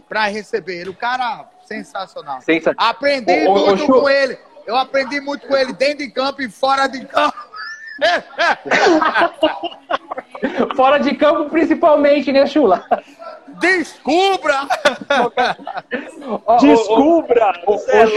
[0.08, 0.90] para receber ele.
[0.90, 2.42] O cara, sensacional.
[2.42, 2.90] sensacional.
[2.90, 4.38] Aprendi ô, muito ô, com ele.
[4.66, 7.38] Eu aprendi muito com ele dentro de campo e fora de campo.
[10.76, 12.86] fora de campo, principalmente, né, Chula?
[13.60, 14.68] Descubra!
[16.60, 17.54] Descubra!
[17.68, 18.08] Ô, é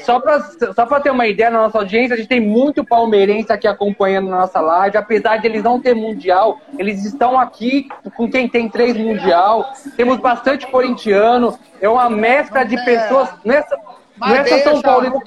[0.00, 0.40] só para
[0.74, 4.30] só pra ter uma ideia, na nossa audiência, a gente tem muito palmeirense aqui acompanhando
[4.30, 4.96] na nossa live.
[4.96, 9.72] Apesar de eles não ter mundial, eles estão aqui com quem tem três mundial.
[9.96, 11.58] Temos bastante corintiano.
[11.80, 13.28] É uma mescla de pessoas.
[13.44, 13.76] Nessa,
[14.20, 15.20] nessa São Paulo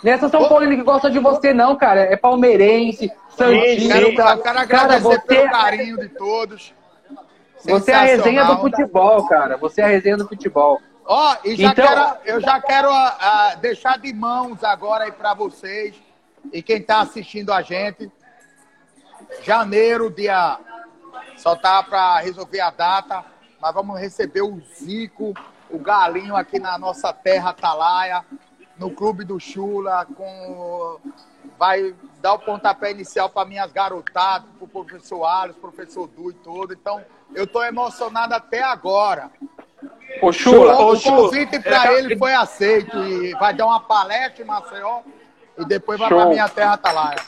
[0.00, 2.00] que, Nessa São Paulo que gosta de você, não, cara.
[2.00, 3.94] É palmeirense, Santista.
[3.94, 5.20] Quero, quero agradecer cara, você...
[5.20, 6.74] pelo carinho de todos.
[7.64, 9.56] Você é a resenha do futebol, cara.
[9.56, 10.80] Você é a resenha do futebol.
[11.04, 11.86] Ó, oh, e já então...
[11.86, 15.94] quero, eu já quero uh, deixar de mãos agora aí para vocês
[16.52, 18.10] e quem está assistindo a gente.
[19.42, 20.58] Janeiro, dia.
[21.36, 23.24] Só tá para resolver a data.
[23.60, 25.34] Nós vamos receber o Zico,
[25.70, 28.24] o Galinho aqui na nossa terra Atalaia,
[28.82, 30.98] no Clube do Chula, com
[31.56, 36.34] vai dar o pontapé inicial para minhas garotadas, para o professor Alisson, professor Du e
[36.34, 36.72] tudo.
[36.72, 37.00] Então,
[37.32, 39.30] eu estou emocionado até agora.
[40.20, 44.46] Ô, Chula, o, o convite para ele foi aceito e vai dar uma palestra em
[44.46, 45.02] Maceió
[45.56, 47.20] e depois vai para minha terra Atalaia.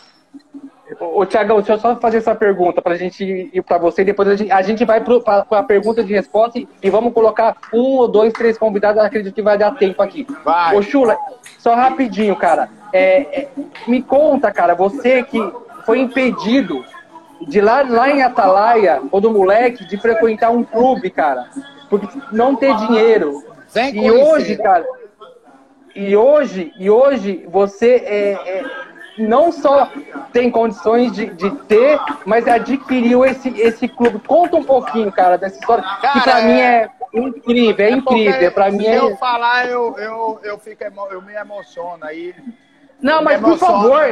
[1.00, 4.04] Ô, Tiagão, deixa eu só fazer essa pergunta para a gente ir para você e
[4.04, 7.56] depois a gente, a gente vai para a pergunta de resposta e, e, vamos colocar
[7.72, 10.26] um ou dois, três convidados, acredito que vai dar tempo aqui.
[10.44, 10.76] Vai.
[10.76, 11.16] Ô, Chula,
[11.58, 12.68] só rapidinho, cara.
[12.92, 13.48] É, é,
[13.88, 15.38] me conta, cara, você que
[15.86, 16.84] foi impedido
[17.48, 21.48] de lá, lá em Atalaia, quando moleque, de frequentar um clube, cara,
[21.88, 23.42] porque não ter dinheiro.
[23.72, 24.84] Vem e hoje, cara,
[25.94, 28.64] e hoje, e hoje você é, é,
[29.18, 29.90] não só
[30.32, 34.18] tem condições de, de, ter, mas adquiriu esse, esse clube.
[34.20, 36.44] Conta um pouquinho, cara, dessa história, cara, que pra é...
[36.44, 38.52] mim é incrível, é, é incrível.
[38.52, 38.98] Pra mim se é...
[38.98, 42.34] eu falar, eu, eu, eu, fico, eu me emociono aí.
[43.00, 44.02] Não, mas por favor,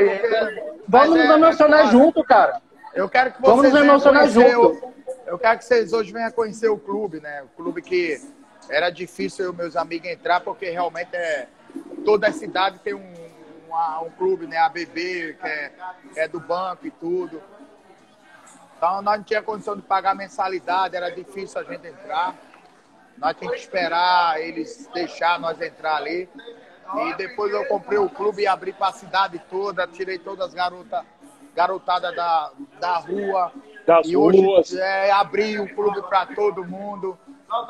[0.87, 2.61] vamos nos emocionar junto, cara.
[2.95, 4.93] Eu quero que vocês Vamos nos emocionar junto.
[5.27, 7.43] eu quero que vocês hoje venham conhecer o clube, né?
[7.43, 8.21] O clube que
[8.69, 11.47] era difícil eu meus amigos entrar, porque realmente é.
[12.05, 13.15] Toda a cidade tem um,
[13.73, 14.59] uma, um clube, né?
[14.59, 15.73] ABB, que é,
[16.13, 17.43] que é do banco e tudo.
[18.77, 22.35] Então nós não tinha condição de pagar mensalidade, era difícil a gente entrar.
[23.17, 26.29] Nós tínhamos que esperar eles deixar nós entrar ali.
[26.97, 30.55] E depois eu comprei o clube e abri para a cidade toda, tirei todas as
[30.55, 31.05] garotas,
[31.55, 33.53] garotada da, da rua.
[33.87, 34.75] Das e hoje ruas.
[34.75, 37.19] é, abri o clube para todo mundo.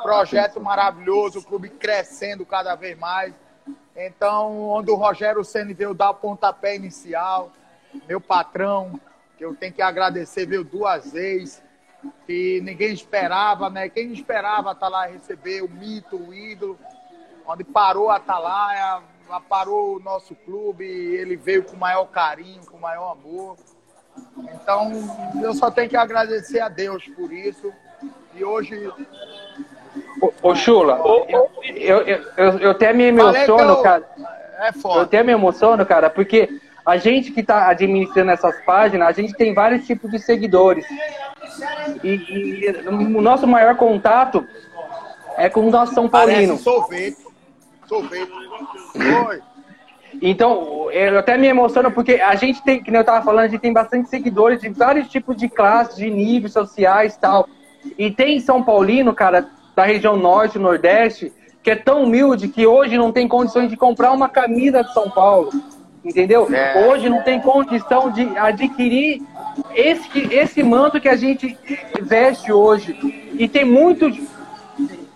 [0.01, 3.33] Projeto maravilhoso, o clube crescendo cada vez mais.
[3.95, 7.51] Então, onde o Rogério Senna veio dar o pontapé inicial,
[8.07, 8.99] meu patrão,
[9.37, 11.61] que eu tenho que agradecer, veio duas vezes,
[12.25, 13.87] que ninguém esperava, né?
[13.89, 16.77] Quem esperava estar lá receber o mito, o ídolo,
[17.45, 19.01] onde parou a Atalaia,
[19.47, 23.57] parou o nosso clube, ele veio com o maior carinho, com o maior amor.
[24.53, 24.91] Então,
[25.41, 27.71] eu só tenho que agradecer a Deus por isso.
[28.33, 28.91] E hoje
[30.41, 31.41] Ô, Chula, eu,
[31.75, 34.03] eu, eu, eu até me emociono, eu- cara.
[34.59, 35.01] é Eu foda.
[35.03, 36.49] até me emociono, cara, porque
[36.85, 40.85] a gente que tá administrando essas páginas, a gente tem vários tipos de seguidores.
[42.03, 44.45] E, e o nosso maior contato
[45.37, 46.57] é com o nosso São Paulino.
[46.59, 47.17] Parece sorvete.
[47.87, 48.31] Sorvete.
[50.21, 53.61] Então, eu até me emociono porque a gente tem, que eu tava falando, a gente
[53.61, 57.47] tem bastante seguidores de vários tipos de classes, de níveis sociais e tal.
[57.97, 62.97] E tem São Paulino, cara, da região norte, nordeste, que é tão humilde que hoje
[62.97, 65.51] não tem condições de comprar uma camisa de São Paulo.
[66.03, 66.53] Entendeu?
[66.53, 66.85] É.
[66.87, 69.21] Hoje não tem condição de adquirir
[69.73, 71.57] esse, esse manto que a gente
[72.01, 72.97] veste hoje.
[73.33, 74.11] E tem muito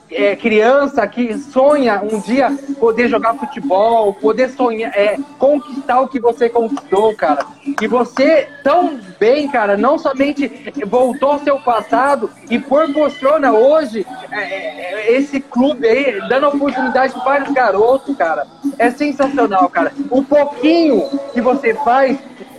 [0.09, 6.19] é, criança que sonha um dia poder jogar futebol, poder sonhar, é, conquistar o que
[6.19, 7.45] você conquistou, cara.
[7.81, 14.39] E você tão bem, cara, não somente voltou ao seu passado e proporciona hoje é,
[14.39, 18.47] é, esse clube aí, dando oportunidade para vários garotos, cara.
[18.77, 19.91] É sensacional, cara.
[20.09, 22.17] O pouquinho que você faz,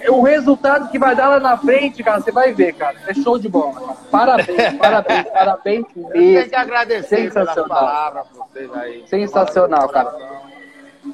[0.08, 2.96] o resultado que vai dar lá na frente, cara, você vai ver, cara.
[3.06, 3.80] É show de bola.
[3.80, 3.97] cara.
[4.10, 6.50] Parabéns, parabéns, parabéns Eu tenho mesmo.
[6.50, 7.68] que agradecer Sensacional.
[7.68, 9.08] palavras pra vocês aí.
[9.08, 10.16] Sensacional, cara.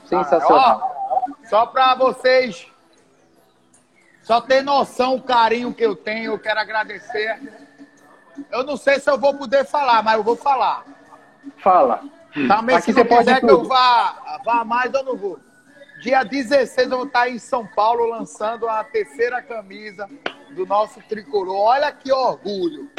[0.07, 0.93] Sensacional.
[1.11, 2.67] Ó, só pra vocês
[4.23, 7.41] só ter noção o carinho que eu tenho, eu quero agradecer.
[8.51, 10.85] Eu não sei se eu vou poder falar, mas eu vou falar.
[11.59, 12.01] Fala.
[12.49, 15.39] Também Aqui se você não pode quiser que eu vá, vá mais, eu não vou.
[16.01, 20.09] Dia 16 eu vou estar em São Paulo lançando a terceira camisa
[20.55, 21.57] do nosso tricolor.
[21.57, 22.91] Olha que orgulho.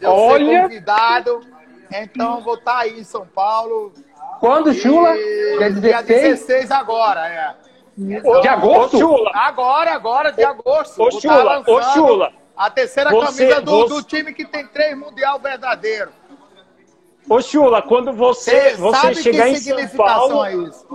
[0.00, 0.44] Eu Olha.
[0.46, 1.40] ser convidado.
[1.92, 3.92] Então vou estar aí em São Paulo.
[4.40, 5.14] Quando, Chula?
[5.16, 6.06] E Dia Dia 16
[6.40, 7.54] 16 agora, é.
[8.40, 8.96] de agosto?
[8.96, 11.00] Ô, Chula, Agora, agora, de agosto.
[11.02, 12.32] ô, estar Chula, ô, Chula.
[12.56, 16.10] A terceira Você- camisa do, você- do time que tem três mundial verdadeiro.
[17.28, 20.44] Ô, Chula, quando você, Você você sabe chegar que em São significação Paulo.
[20.44, 20.86] é isso?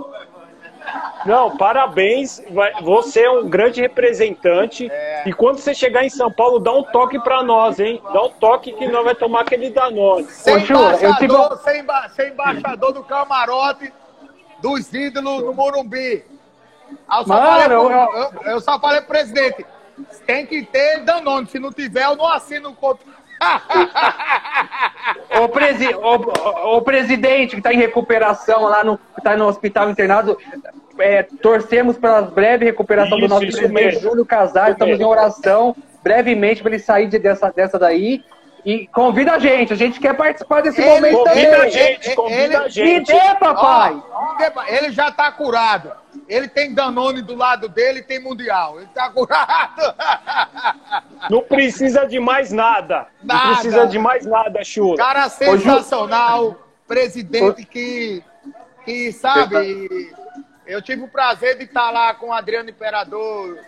[1.26, 2.42] Não, parabéns.
[2.82, 4.88] Você é um grande representante.
[4.90, 5.22] É.
[5.26, 8.00] E quando você chegar em São Paulo, dá um toque pra nós, hein?
[8.12, 10.24] Dá um toque que nós vai tomar aquele Danone.
[10.24, 11.34] Ser Ô, eu tive-
[11.80, 13.92] emba- ser embaixador do camarote
[14.62, 16.24] dos ídolos no Morumbi.
[17.08, 19.66] Ah, Eu só, Mano, falei pro, eu- eu, eu só falei pro presidente,
[20.26, 23.18] tem que ter Danone, se não tiver eu não assino o contrato.
[25.42, 29.88] O, presi o, o- o presidente que está em recuperação lá no, tá no hospital
[29.90, 30.36] internado,
[30.98, 34.00] é, torcemos pela breve recuperação do Isso, nosso isso presidente mesmo.
[34.00, 34.70] Júlio Casares.
[34.70, 35.10] Isso Estamos em mesmo.
[35.10, 38.22] oração brevemente para ele sair de- dessa, dessa daí.
[38.64, 41.60] E convida a gente, a gente quer participar desse Ele- momento Convida também.
[41.66, 43.06] a gente, convida ele- a Me gente.
[43.12, 44.02] dê, papai!
[44.10, 44.36] Ó,
[44.66, 45.92] ele já tá curado.
[46.28, 48.78] Ele tem Danone do lado dele e tem Mundial.
[48.78, 49.94] Ele tá curado.
[51.30, 53.06] Não precisa de mais nada.
[53.22, 53.44] Nada.
[53.44, 54.96] Não precisa de mais nada, Chula.
[54.96, 58.22] Cara sensacional, presidente que,
[58.84, 60.12] que sabe,
[60.68, 63.58] eu tive o prazer de estar lá com o Adriano Imperador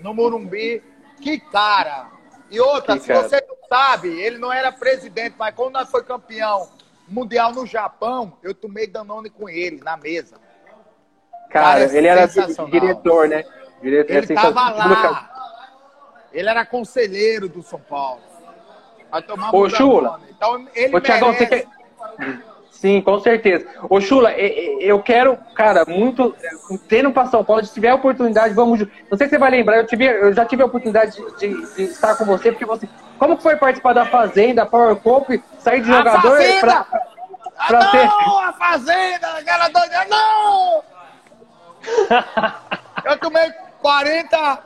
[0.00, 0.82] no Morumbi.
[1.20, 2.06] Que cara!
[2.50, 3.22] E outra, Que se cara.
[3.28, 6.68] você não sabe, ele não era presidente, mas quando nós foi campeão
[7.08, 10.36] mundial no Japão, eu tomei Danone com ele na mesa.
[11.50, 12.70] Cara, Cara, ele era sensacional.
[12.70, 13.44] diretor, né?
[13.82, 15.28] Diretor, Ele assim, estava só- lá.
[16.32, 18.22] Ele era conselheiro do São Paulo.
[19.10, 20.20] Nós tomamos Ô, Chula.
[20.30, 21.66] Então, ele Ô, Tiagão, você quer.
[22.82, 23.64] Sim, com certeza.
[23.88, 26.34] Ô, Chula, eu quero, cara, muito.
[26.88, 28.80] Tendo para São Paulo, se tiver a oportunidade, vamos.
[29.08, 31.74] Não sei se você vai lembrar, eu, tive, eu já tive a oportunidade de, de-
[31.76, 32.88] de estar com você, porque você.
[33.20, 35.30] Como que foi participar da Fazenda, Power Cup,
[35.60, 36.84] sair de jogador Fazenda!
[37.68, 38.04] pra, Ah, ser.
[38.06, 40.82] não, a fazenda, aquela doida, não!
[43.04, 43.48] Eu tomei
[43.80, 44.58] 40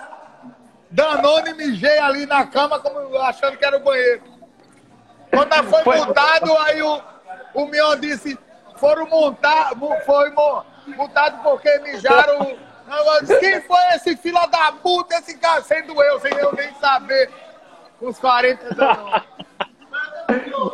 [0.91, 4.23] Danone e mijei ali na cama, como achando que era o banheiro.
[5.31, 7.03] Quando foi, Foi- multado, aí o,
[7.63, 8.39] o Mion disse,
[8.77, 9.73] foram montar,
[10.05, 10.65] foi mo-
[10.97, 12.57] multado porque mijaram.
[12.89, 16.73] Eu disse, Quem foi esse fila da puta, esse cara, sendo eu, sem eu nem
[16.75, 17.31] saber,
[17.99, 19.23] com os 40 Danone.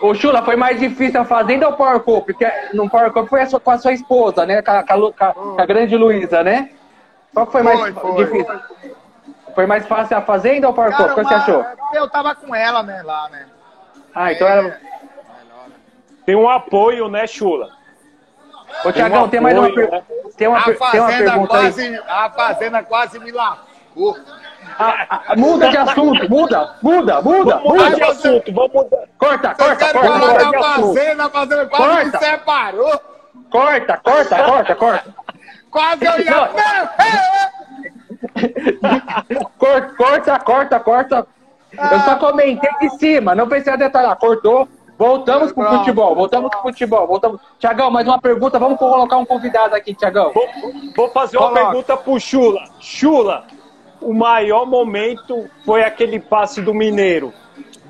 [0.03, 2.27] Ô, Chula, foi mais difícil a Fazenda ou o Power Cup?
[2.27, 4.61] Porque no Power Cup foi a sua- com a sua esposa, né?
[4.63, 6.71] Com a, com a com a- grande Luísa, né?
[7.33, 8.25] Qual que foi mais Foi, foi.
[8.25, 8.61] difícil?
[9.55, 11.11] Foi mais fácil a Fazenda ou o Power Cup?
[11.11, 11.65] O que você achou?
[11.95, 13.47] Eu tava com ela, né, lá, né?
[14.15, 14.81] Ah, então era...
[16.25, 17.69] Tem um apoio, né, Chula?
[18.85, 19.99] Ô, Tiagão, tem mais uma, apoio, per...
[19.99, 20.03] né?
[20.37, 21.63] tem uma, A per- tem uma fazenda pergunta aí.
[21.63, 24.17] quase, a fazenda quase me lascou.
[24.79, 29.03] Ah, ah, muda de assunto, muda, muda, muda, Vamos mudar de assunto, vamos mudar.
[29.19, 32.19] Corta, Vocês corta, corta, falar corta, da fazenda, a fazenda quase me Corta.
[32.27, 33.01] separou.
[33.51, 35.15] corta, corta, corta, corta.
[35.71, 36.51] Quase eu ia.
[39.59, 41.27] Corta, corta, corta, corta.
[41.73, 44.17] Eu só comentei de cima, não pensei a detalhar.
[44.17, 44.69] Cortou.
[45.03, 45.79] Voltamos pro Pronto.
[45.79, 47.41] futebol, voltamos pro futebol, voltamos.
[47.59, 50.33] Tiagão, mais uma pergunta, vamos colocar um convidado aqui, Tiagão.
[50.33, 50.49] Vou,
[50.95, 51.67] vou fazer uma Coloca.
[51.67, 52.63] pergunta pro Chula.
[52.79, 53.45] Chula,
[54.01, 57.33] o maior momento foi aquele passe do Mineiro.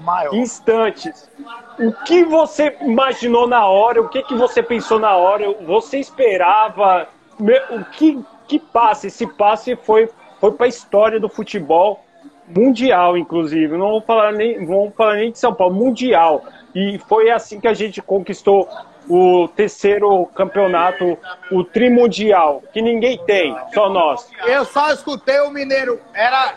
[0.02, 0.34] Maior.
[0.34, 1.30] Instantes.
[1.78, 4.00] O que você imaginou na hora?
[4.00, 5.54] O que, que você pensou na hora?
[5.66, 7.08] Você esperava?
[7.38, 9.08] O que, que passe?
[9.08, 10.08] Esse passe foi,
[10.40, 12.02] foi para a história do futebol
[12.48, 13.76] mundial, inclusive.
[13.76, 16.42] Não vou falar nem, vamos falar nem de São Paulo, mundial.
[16.74, 18.68] E foi assim que a gente conquistou
[19.08, 21.18] o terceiro campeonato,
[21.50, 24.28] o trimundial, que ninguém tem, só nós.
[24.46, 26.00] Eu só escutei o Mineiro.
[26.14, 26.54] Era.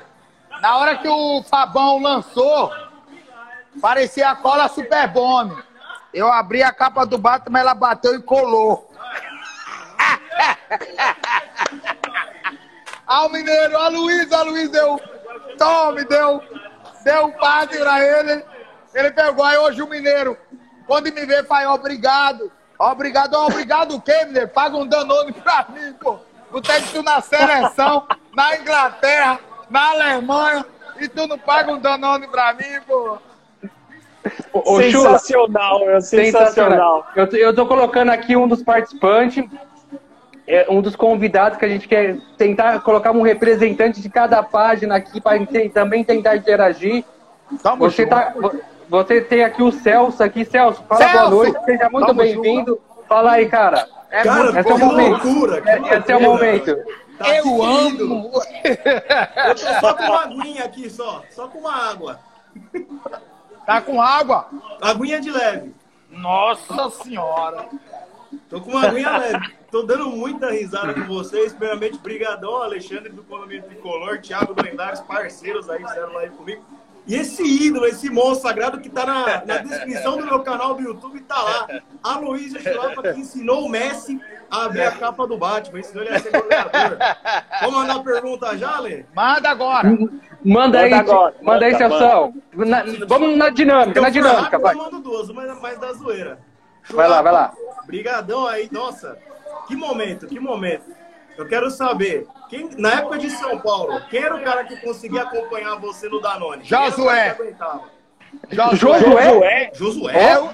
[0.62, 2.72] Na hora que o Fabão lançou,
[3.82, 5.52] parecia a cola Super Bomb.
[6.14, 8.90] Eu abri a capa do Batman, ela bateu e colou.
[13.08, 15.00] Ah, o Mineiro, a Luiz, a Luiz deu.
[15.60, 16.42] Tome, deu.
[17.04, 18.44] Deu um passe pra ele.
[18.96, 20.38] Ele pegou aí hoje o Mineiro.
[20.88, 22.50] Quando me vê, faz obrigado.
[22.80, 24.48] Obrigado, obrigado o quê, Mineiro?
[24.48, 26.18] Paga um Danone pra mim, pô.
[26.52, 29.40] Botei tu na seleção, na Inglaterra,
[29.70, 30.66] na Alemanha,
[31.00, 33.18] e tu não paga um Danone pra mim, pô.
[34.54, 37.08] Ô, ô, Chula, sensacional, é sensacional.
[37.16, 39.44] Eu, tô- eu tô colocando aqui um dos participantes,
[40.48, 44.96] é, um dos convidados que a gente quer tentar colocar um representante de cada página
[44.96, 45.38] aqui para
[45.74, 47.04] também tentar interagir.
[47.62, 48.10] Tamo Você, junto.
[48.16, 48.34] tá,
[48.90, 50.46] você tem aqui o Celso aqui.
[50.46, 51.18] Celso, fala Celso!
[51.18, 52.82] boa noite, seja muito bem-vindo.
[53.08, 53.88] Fala aí, cara.
[54.10, 54.92] É Cara, muito Esse é o que bom.
[54.92, 55.10] momento.
[55.28, 56.48] loucura, que É- Esse é o loucura.
[56.48, 56.78] momento.
[57.18, 58.32] Tá Eu amo.
[59.46, 61.24] Eu tô só com uma aguinha aqui, só.
[61.30, 62.20] Só com uma água.
[63.66, 64.48] Tá com água?
[64.82, 65.74] Aguinha de leve.
[66.10, 67.66] Nossa senhora.
[68.50, 69.54] Tô com uma aguinha leve.
[69.72, 71.52] Tô dando muita risada com vocês.
[71.54, 76.64] Primeiramente, brigadão, Alexandre do Condomínio Tricolor, Thiago do Lendários, parceiros aí, fizeram live comigo.
[77.08, 80.82] E esse ídolo, esse monstro sagrado que tá na, na descrição do meu canal do
[80.82, 81.68] YouTube, tá lá.
[82.04, 86.16] A Luísa Chulapa que ensinou o Messi a abrir a capa do Batman, ensinou ele
[86.16, 86.98] a ser goleador.
[87.62, 89.06] Vamos mandar pergunta já, Lê?
[89.16, 89.88] Manda agora.
[90.44, 92.34] Manda aí, Manda agora, manda aí, manda, Celso.
[92.54, 94.74] Na- vamos na dinâmica, na dinâmica, rápido, vai.
[94.74, 96.40] eu mando duas, uma é mais da zoeira.
[96.90, 97.54] Vai lá, vai lá.
[97.86, 99.18] Brigadão aí, nossa.
[99.68, 100.95] Que momento, que momento.
[101.38, 105.24] Eu quero saber, quem, na época de São Paulo, quem era o cara que conseguia
[105.24, 106.64] acompanhar você no Danone?
[106.64, 107.36] Josué.
[108.52, 109.72] Josué?
[109.74, 110.14] Josué?
[110.16, 110.50] É,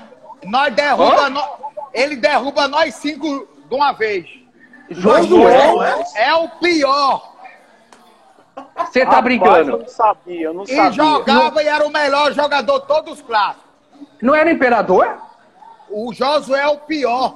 [0.46, 1.58] nós derruba, nó-
[1.94, 4.26] ele derruba nós cinco de uma vez.
[4.90, 6.04] Josué?
[6.16, 7.32] É o pior.
[8.78, 9.78] Você tá rapaz, Eu brincando.
[9.80, 10.92] não sabia, eu não E sabia.
[10.92, 13.64] jogava e era o melhor jogador de todos os clássicos.
[14.22, 15.08] Não era imperador?
[15.90, 17.36] O Josué é o pior.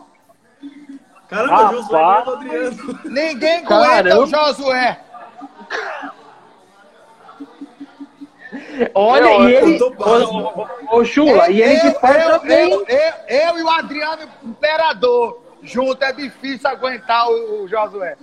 [1.30, 1.78] Caramba, Rapaz.
[1.78, 3.00] Josué do Adriano.
[3.06, 3.98] Ninguém Caramba.
[4.00, 5.00] aguenta o Josué.
[8.94, 9.80] Olha, Eu- e eu ele.
[10.92, 12.72] Ô, Chula, e ele eu, disfarça eu, bem.
[12.72, 18.16] eu, eu, eu e o Adriano Imperador junto é difícil aguentar o, o Josué.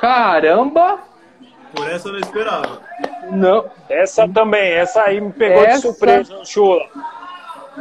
[0.00, 0.98] Caramba!
[1.74, 2.80] Por essa eu não esperava.
[3.30, 3.64] Não.
[3.88, 6.84] Essa também, essa aí me pegou Essa- de surpresa, Chula.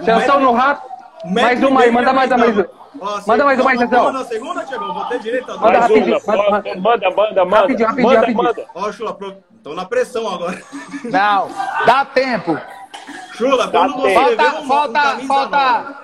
[0.04, 0.93] Celso no rato.
[1.26, 2.54] Mais Metro e uma aí, manda mais, aguentava.
[2.54, 2.70] mais.
[3.00, 4.94] Ó, Manda mais uma vamos na segunda, Tiagão?
[4.94, 5.68] Vou ter direito a Manda.
[5.80, 7.58] Mais rapidinho, uma, manda- manda, manda, manda, manda.
[7.58, 8.44] Rapidinho, rapidinho, manda, rapidinho.
[8.44, 8.66] manda.
[8.76, 9.18] Ó, Chula,
[9.64, 10.62] tô na pressão agora.
[11.06, 11.50] Não,
[11.86, 12.60] dá tempo.
[13.34, 14.30] Chula, quando você tempo.
[14.30, 15.98] vê Falta, um, um falta, camisa falta.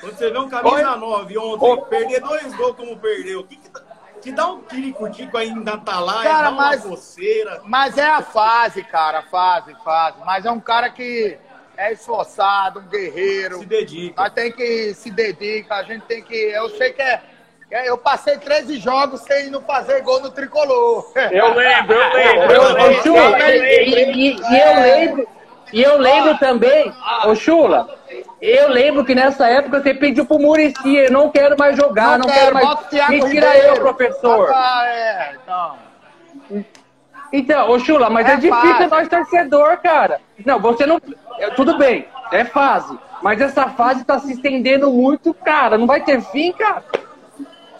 [0.00, 3.80] Quando você vê um camisa 9 ontem, perder dois gols como perdeu, que, que, dá-
[4.22, 7.60] que dá um tico-tico aí na talaia, Cara, dá uma mas- coceira.
[7.64, 10.16] Mas é a fase, cara, a fase, fase.
[10.24, 11.38] Mas é um cara que
[11.80, 13.58] é esforçado, um guerreiro.
[13.60, 14.22] Se dedica.
[14.22, 16.34] Nós tem que se dedicar, a gente tem que.
[16.34, 17.20] Eu sei que é.
[17.70, 21.10] é, Eu passei 13 jogos sem não fazer gol no tricolor.
[21.32, 22.52] Eu lembro, eu lembro.
[22.52, 24.18] Eu, lembro, Chula, eu e, lembro.
[24.20, 25.28] e- e eu lembro,
[25.72, 26.92] e eu lembro também,
[27.26, 27.98] ô Chula,
[28.42, 32.26] eu lembro que nessa época você pediu pro Murici, eu não quero mais jogar, não,
[32.26, 32.66] quero, mais.
[32.66, 34.50] bota o Thiago Me tira eu, professor.
[34.52, 35.78] Ah, é, então.
[37.32, 40.20] Então, ô Chula, mas É é, difícil nós torcedor, cara.
[40.44, 41.00] Não, você não.
[41.38, 42.06] é, Tudo bem.
[42.32, 42.98] É fase.
[43.22, 45.76] Mas essa fase tá se estendendo muito, cara.
[45.76, 46.84] Não vai ter fim, cara.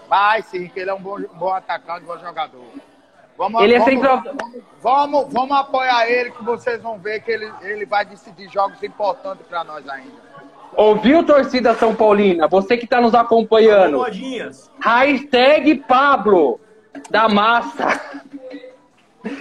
[0.09, 2.65] Vai sim, que ele é um bom, bom atacante, bom jogador.
[3.39, 4.33] Vamos, Ele é vamos, sempre.
[4.83, 9.47] vamos, vamos apoiar ele, que vocês vão ver que ele, ele vai decidir jogos importantes
[9.47, 10.13] pra nós ainda.
[10.77, 12.47] Ouviu, torcida São Paulina?
[12.49, 14.05] Você que tá nos acompanhando.
[14.81, 16.61] Hashtag Pablo
[17.11, 18.01] da massa.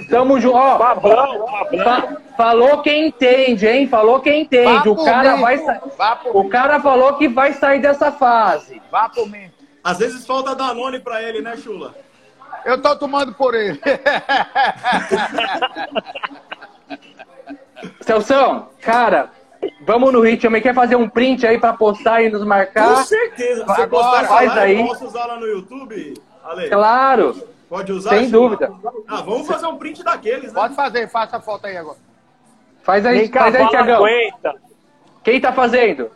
[0.10, 0.58] Tamo junto.
[0.58, 1.46] Ó, Pablão.
[1.84, 3.88] fa- falou quem entende, hein?
[3.88, 4.90] Falou quem entende.
[4.90, 5.42] Vá O cara mim.
[5.42, 5.82] vai sa-
[6.34, 6.50] O mim.
[6.50, 8.82] cara falou que vai sair dessa fase.
[8.92, 9.50] Vá por mim.
[9.84, 11.96] Às vezes falta Danone pra ele, né, Chula?
[12.66, 13.80] Eu tô tomando por ele.
[18.02, 19.30] Celção, cara,
[19.86, 20.62] vamos no ritmo aí.
[20.62, 23.06] Quer fazer um print aí pra postar e nos Com marcar?
[23.06, 23.66] certeza.
[23.66, 24.86] Você Agora, postar faz aí.
[24.86, 26.14] posso usar lá no YouTube,
[26.44, 26.70] Ale?
[26.70, 28.10] Claro, Pode usar?
[28.12, 28.72] sem dúvida.
[29.08, 30.60] Ah, vamos fazer um print daqueles, né?
[30.60, 31.98] Pode fazer, faça a foto aí agora.
[32.82, 33.98] Faz aí, Nem faz aí, Tiagão.
[33.98, 34.56] aguenta.
[35.24, 36.10] Quem tá fazendo?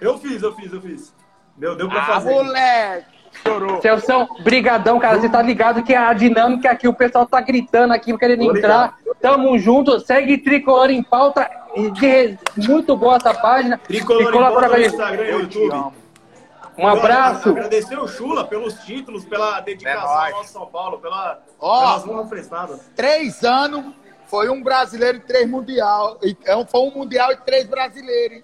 [0.00, 1.14] Eu fiz, eu fiz, eu fiz.
[1.56, 2.30] Deu, deu pra Ah, fazer.
[2.30, 3.14] moleque!
[3.42, 3.80] Chorou.
[3.80, 5.18] Celção, brigadão, cara.
[5.20, 8.96] Você tá ligado que a dinâmica aqui, o pessoal tá gritando aqui, querendo Tô entrar.
[9.20, 9.98] Tamo junto.
[10.00, 11.48] Segue Tricolor em Pauta.
[12.56, 13.78] Muito boa essa página.
[13.78, 14.86] Tricolor E em Pauta no gente.
[14.86, 15.92] Instagram e YouTube.
[16.76, 17.50] Um abraço.
[17.50, 21.80] Agradecer o Chula pelos títulos, pela dedicação É ao nosso São Paulo, pela, Ó.
[21.80, 22.80] pelas mãos prestadas.
[22.96, 23.94] Três anos,
[24.26, 26.18] foi um brasileiro e três mundial.
[26.22, 28.42] E- é um- Foi um mundial e três brasileiros.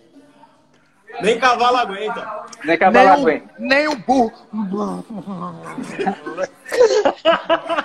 [1.21, 2.45] Nem cavalo aguenta.
[2.65, 3.55] Nem cavalo Nem um, aguenta.
[3.59, 4.33] nem um burro.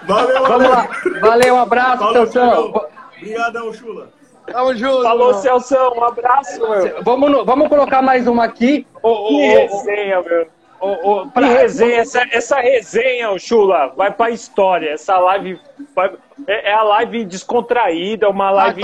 [0.08, 0.88] Valeu, Vamos lá.
[1.22, 2.04] Valeu, um abraço.
[2.32, 2.74] Tiagão.
[3.18, 4.10] Obrigadão, Chula.
[4.52, 5.04] Tamo junto.
[5.04, 5.42] Falou, mano.
[5.42, 5.94] Celção.
[5.96, 7.04] Um abraço, meu.
[7.04, 8.86] Vamos, no- vamos colocar mais uma aqui.
[9.02, 10.48] Ô, Que resenha, meu.
[10.80, 11.98] ô, Que pra- resenha.
[12.02, 14.90] Essa, essa resenha, Chula, vai pra história.
[14.92, 15.60] Essa live
[15.96, 16.12] vai-
[16.48, 18.82] é, é a live descontraída, uma live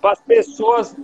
[0.00, 0.96] para as pessoas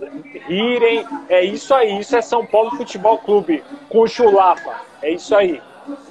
[0.47, 1.05] rirem.
[1.29, 1.99] É isso aí.
[1.99, 4.81] Isso é São Paulo Futebol Clube com o Chulapa.
[5.01, 5.61] É isso aí.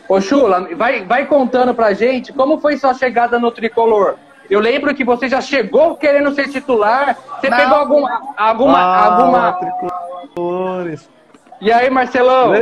[0.08, 4.16] Ô, Chula, vai, vai contando pra gente como foi sua chegada no tricolor.
[4.48, 7.16] Eu lembro que você já chegou querendo ser titular.
[7.40, 7.56] Você Não.
[7.56, 8.20] pegou alguma.
[8.36, 9.52] alguma, alguma...
[10.22, 11.08] Tricolores.
[11.60, 12.52] E aí, Marcelão?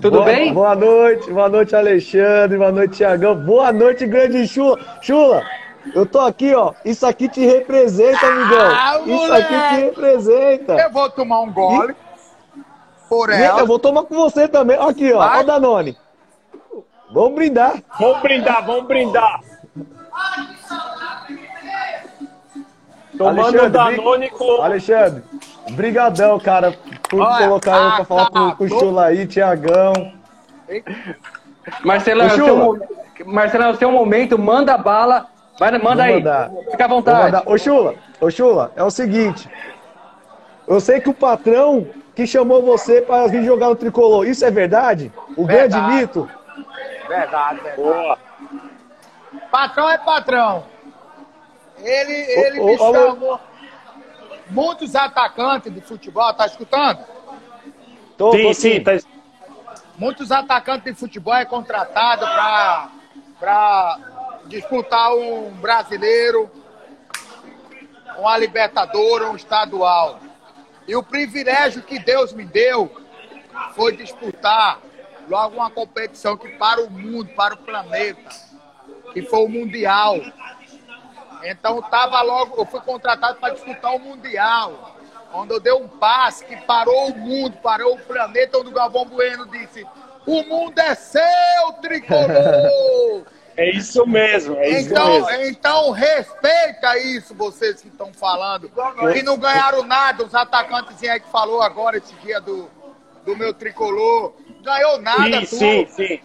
[0.00, 0.52] Tudo boa, bem?
[0.52, 3.36] Boa noite, boa noite, Alexandre, boa noite, Tiagão.
[3.36, 4.78] Boa noite, grande Chula.
[5.00, 5.44] Chula,
[5.94, 6.72] eu tô aqui, ó.
[6.84, 8.70] Isso aqui te representa, amigão.
[8.74, 10.72] Ah, Isso aqui te representa.
[10.74, 11.94] Eu vou tomar um gole.
[13.08, 13.60] Por Vem, ela.
[13.60, 14.76] Eu vou tomar com você também.
[14.76, 15.18] Aqui, ó.
[15.18, 15.40] Vai.
[15.40, 15.96] Ó, Danone.
[17.12, 17.74] Vamos brindar.
[18.00, 19.40] Vamos brindar, vamos brindar.
[23.22, 24.62] Tomando Alexandre, Danone com...
[24.62, 25.22] Alexandre,
[25.70, 26.76] brigadão, cara,
[27.08, 28.68] por Olha, colocar eu pra falar com, com o.
[28.68, 29.92] Chula aí, Tiagão.
[31.84, 32.88] Marcelão, seu,
[33.26, 34.38] Marcelão, seu momento.
[34.38, 35.26] Manda bala.
[35.58, 36.14] Vai, manda Vou aí.
[36.14, 36.50] mandar.
[36.70, 37.42] Fica à vontade.
[37.46, 39.48] Ô Chula, ô Chula, é o seguinte.
[40.66, 44.50] Eu sei que o patrão que chamou você para vir jogar no tricolor, isso é
[44.50, 45.12] verdade?
[45.36, 45.94] O grande Verdade.
[45.94, 46.28] mito?
[47.08, 47.76] Verdade, verdade.
[47.76, 48.18] Boa.
[49.50, 50.64] Patrão é patrão.
[51.82, 53.40] Ele, ele ô, me ô, chamou.
[54.48, 57.04] Muitos atacantes de futebol, tá escutando?
[58.16, 58.92] Tô, tô Sim, sim, tá...
[59.96, 62.26] Muitos atacantes de futebol é contratado
[63.38, 63.98] para
[64.46, 66.50] disputar um brasileiro,
[68.18, 70.20] uma Libertadora, um estadual.
[70.86, 72.90] E o privilégio que Deus me deu
[73.74, 74.80] foi disputar
[75.28, 78.30] logo uma competição que para o mundo, para o planeta,
[79.12, 80.20] que foi o Mundial.
[81.44, 84.96] Então tava logo, eu fui contratado para disputar o Mundial,
[85.32, 89.04] onde eu dei um passe que parou o mundo, parou o planeta, onde o Galvão
[89.06, 89.86] Bueno disse:
[90.26, 93.24] O mundo é seu, tricolor!
[93.54, 95.44] É isso mesmo, é isso então, mesmo.
[95.44, 98.70] então respeita isso, vocês que estão falando,
[99.12, 102.70] que não ganharam nada, os atacantes aí que falou agora esse dia do,
[103.26, 104.32] do meu tricolor.
[104.62, 105.56] Ganhou nada, Sim, tu.
[105.56, 106.20] sim, sim.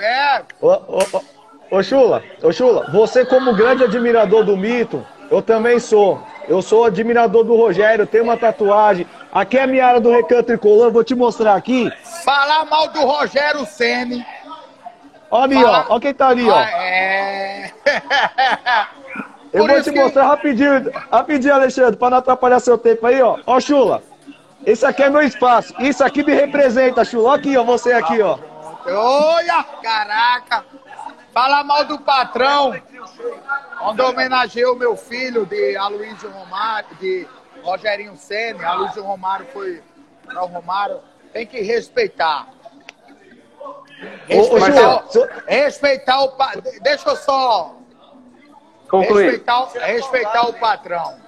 [0.00, 1.22] É, Ô, ô,
[1.70, 6.20] ô, Chula, ô Chula, você como grande admirador do mito, eu também sou.
[6.46, 9.06] Eu sou admirador do Rogério, tenho uma tatuagem.
[9.32, 11.90] Aqui é a minha área do recanto tricolor, vou te mostrar aqui.
[12.24, 14.24] falar mal do Rogério Ceni.
[15.30, 16.54] Ó ali, Fala- ó, ó quem tá ali, ó.
[16.54, 17.70] Ah, é.
[19.52, 23.38] Eu vou te que- mostrar rapidinho, rapidinho, Alexandre, pra não atrapalhar seu tempo aí, ó.
[23.46, 24.02] Ó, Chula,
[24.66, 25.72] esse aqui é meu espaço.
[25.78, 27.30] Isso aqui me representa, Chula.
[27.30, 28.36] Ó aqui, ó, você aqui, ó.
[28.86, 30.64] Olha, caraca!
[31.34, 32.72] Fala mal do patrão.
[33.82, 37.26] Onde eu homenageei o meu filho de Aloysio Romário, de
[37.62, 38.66] Rogerinho Senna.
[38.68, 39.82] Aloysio Romário foi
[40.24, 41.00] para o Romário.
[41.32, 42.46] Tem que respeitar.
[43.60, 43.82] Ô, ô,
[44.28, 46.32] Respeitar, Chula, o- so- respeitar o
[46.82, 47.74] Deixa eu só
[48.88, 49.24] Concluir.
[49.24, 51.18] respeitar, o- respeitar o patrão.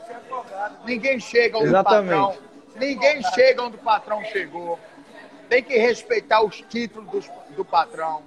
[0.85, 2.21] Ninguém chega onde o Exatamente.
[2.21, 2.47] patrão
[2.77, 4.79] Ninguém chega onde o patrão chegou.
[5.49, 8.23] Tem que respeitar os títulos do, do patrão.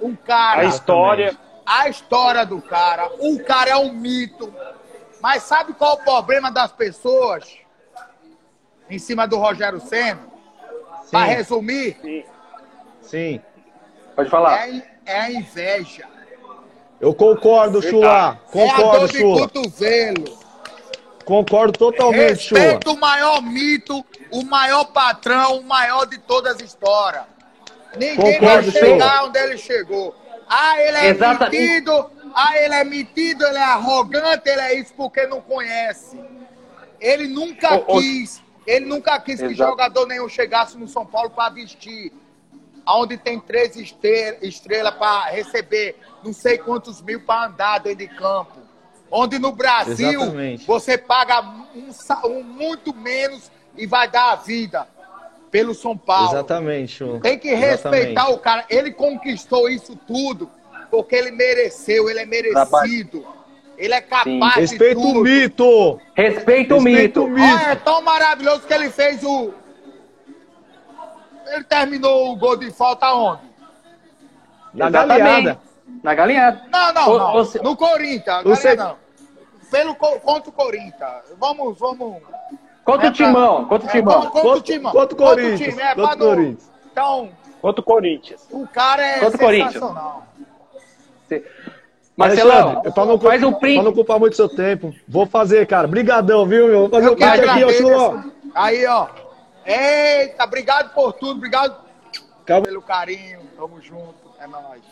[0.00, 0.62] Um cara.
[0.62, 1.36] A história.
[1.66, 3.08] A história do cara.
[3.18, 4.52] O cara é um mito.
[5.20, 7.44] Mas sabe qual o problema das pessoas
[8.88, 10.28] em cima do Rogério Senna?
[11.10, 12.24] Para resumir, Sim.
[13.02, 13.42] Sim.
[14.14, 14.68] Pode falar.
[14.68, 16.06] é, é a inveja.
[17.00, 18.06] Eu concordo, Chula.
[18.06, 19.40] é a Concordo, dor de Chula.
[19.48, 20.38] cotovelo.
[21.24, 22.60] Concordo totalmente, Chula.
[22.60, 27.24] Respeita o maior mito, o maior patrão, o maior de todas as histórias.
[27.96, 29.24] Ninguém Concordo, vai chegar Chula.
[29.24, 30.14] onde ele chegou.
[30.48, 31.60] Ah, ele é Exatamente.
[31.60, 36.18] metido, ah, ele é metido, ele é arrogante, ele é isso porque não conhece.
[37.00, 39.70] Ele nunca Ô, ô, quis, ele nunca quis que Exato.
[39.70, 42.12] jogador nenhum chegasse no São Paulo para vestir.
[42.86, 48.08] Onde tem três estre- estrelas para receber não sei quantos mil para andar dentro de
[48.08, 48.58] campo.
[49.10, 50.66] Onde no Brasil Exatamente.
[50.66, 51.40] você paga
[51.74, 51.90] um,
[52.28, 54.86] um muito menos e vai dar a vida
[55.50, 56.30] pelo São Paulo.
[56.30, 57.20] Exatamente, Chula.
[57.20, 58.34] Tem que respeitar Exatamente.
[58.34, 58.64] o cara.
[58.70, 60.50] Ele conquistou isso tudo
[60.90, 63.24] porque ele mereceu, ele é merecido.
[63.76, 65.20] Ele é capaz de Respeita tudo.
[65.20, 66.00] o mito.
[66.14, 67.26] Respeita o mito.
[67.28, 67.42] mito.
[67.42, 69.52] Olha, é tão maravilhoso que ele fez o.
[71.46, 73.42] Ele terminou o gol de falta onde?
[74.74, 75.18] Na Exatamente.
[75.18, 75.60] galinhada.
[76.02, 76.62] Na galinhada.
[76.70, 77.44] Não, não, não.
[77.44, 78.44] se- No Corinthians.
[78.44, 78.96] Você- não.
[79.70, 81.22] Pelo, co- contra o Corinthians.
[81.38, 82.22] Vamos, vamos.
[82.84, 83.64] Contra É o Timão.
[83.66, 84.14] Contra o É, Timão.
[84.14, 84.92] contra, contra o Timão.
[84.92, 86.70] contra o Contra Corinthians, time, é, pra o Corinthians.
[86.90, 87.28] Então,
[87.62, 88.48] Contra o Corinthians.
[88.50, 89.72] o cara é Contra o Corinthians.
[89.74, 90.26] sensacional.
[92.16, 93.82] Marcelão, pra não, faz um Pra print.
[93.82, 94.92] não ocupar muito seu tempo.
[95.08, 95.86] Vou fazer, cara.
[95.88, 96.80] Brigadão, viu, meu?
[96.80, 97.70] Vou fazer Eu o que print aqui, ó.
[97.70, 98.24] Chula.
[98.54, 99.06] Aí, ó.
[99.64, 101.36] Eita, obrigado por tudo.
[101.38, 101.76] Obrigado
[102.44, 103.40] Calma pelo carinho.
[103.56, 104.14] Tamo junto.
[104.40, 104.82] É nóis.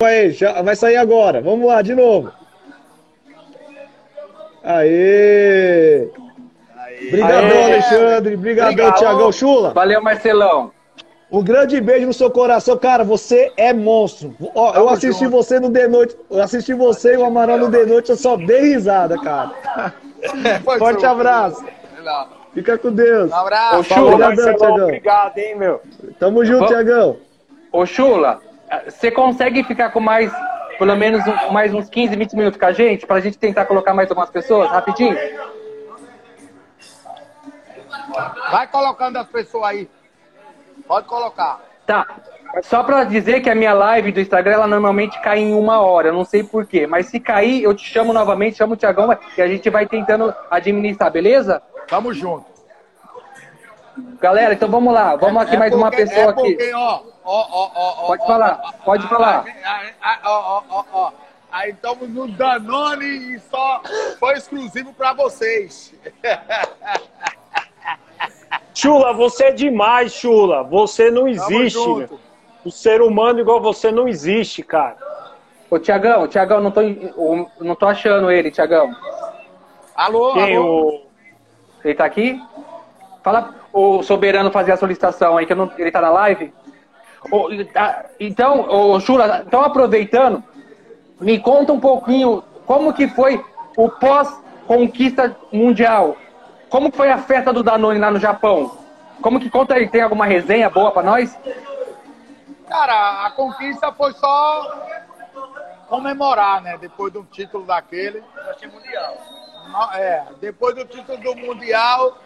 [0.00, 1.42] aí, já vai sair agora.
[1.42, 2.32] Vamos lá, de novo.
[4.62, 6.08] Aê!
[7.10, 7.64] Brigadão, Aê.
[7.72, 8.36] Alexandre.
[8.36, 8.98] Brigadão, Obrigado.
[8.98, 9.32] Tiagão.
[9.32, 10.70] Chula, Valeu, Marcelão.
[11.30, 12.76] um grande beijo no seu coração.
[12.76, 14.34] Cara, você é monstro.
[14.54, 15.30] Ó, eu assisti junto.
[15.36, 16.16] você no The Noite.
[16.30, 18.10] Eu assisti você e o Amaral no The Noite.
[18.10, 19.52] Eu só dei risada, cara.
[20.64, 21.64] Foi Forte abraço.
[22.54, 23.30] Fica com Deus.
[23.30, 23.76] Um abraço.
[23.78, 24.84] Ô, Chula, Obrigadão, Marcelão, Tiagão.
[24.86, 25.80] obrigado, hein, meu.
[26.18, 27.16] Tamo junto, Vamos- Tiagão.
[27.70, 28.40] Ô, Chula,
[28.88, 30.32] você consegue ficar com mais,
[30.78, 33.06] pelo menos um- mais uns 15, 20 minutos com a gente?
[33.06, 35.16] Pra gente tentar colocar mais algumas pessoas, rapidinho?
[38.50, 39.90] Vai colocando as pessoas aí.
[40.86, 41.60] Pode colocar.
[41.86, 42.06] Tá.
[42.62, 46.10] Só pra dizer que a minha live do Instagram, ela normalmente cai em uma hora.
[46.12, 46.86] Não sei porquê.
[46.86, 50.34] Mas se cair, eu te chamo novamente, chamo o Tiagão e a gente vai tentando
[50.50, 51.62] administrar, beleza?
[51.86, 52.46] Tamo junto.
[54.20, 55.14] Galera, então vamos lá.
[55.16, 56.42] Vamos aqui É mais uma porque- pessoa é aqui.
[56.54, 59.44] porque, ó, ó, ó, ó, Pode falar, pode ó, falar.
[60.24, 61.12] ó, ó, ó, ó.
[61.50, 63.80] Aí estamos no Danone e só
[64.18, 65.94] foi exclusivo pra vocês.
[68.78, 70.62] Chula, você é demais, Chula.
[70.62, 72.08] Você não existe.
[72.64, 74.96] O ser humano igual você não existe, cara.
[75.68, 76.80] Ô, Tiagão, Tiagão, não tô,
[77.60, 78.94] não tô achando ele, Tiagão.
[79.96, 80.90] Alô, Quem alô.
[80.90, 81.02] o.
[81.84, 82.40] Ele tá aqui?
[83.24, 86.52] Fala o Soberano fazer a solicitação aí, que eu não, ele tá na live.
[87.32, 87.48] Ô,
[88.20, 90.40] então, ô, Chula, então aproveitando,
[91.20, 93.44] me conta um pouquinho como que foi
[93.76, 96.16] o pós-conquista mundial.
[96.70, 98.76] Como foi a festa do Danone lá no Japão?
[99.22, 99.88] Como que conta aí?
[99.88, 101.36] Tem alguma resenha boa pra nós?
[102.68, 104.86] Cara, a conquista foi só
[105.88, 106.76] comemorar, né?
[106.78, 108.22] Depois de um título daquele.
[108.72, 109.16] mundial.
[109.94, 112.16] É, depois do título do Mundial,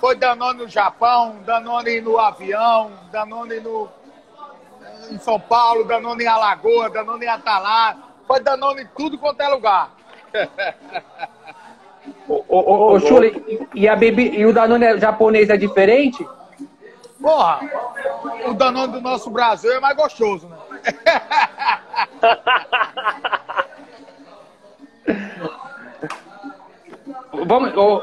[0.00, 3.88] foi Danone no Japão, Danone no avião, Danone no,
[5.10, 7.96] em São Paulo, Danone em Alagoas, Danone em Atalá.
[8.26, 9.90] Foi Danone em tudo quanto é lugar.
[12.28, 16.26] Ô, ô, ô, ô, Chula, e, e a bebi, e o Danone japonês é diferente?
[17.20, 17.60] Porra,
[18.46, 20.56] o Danone do nosso Brasil é mais gostoso, né?
[27.46, 28.02] Vamos, ô,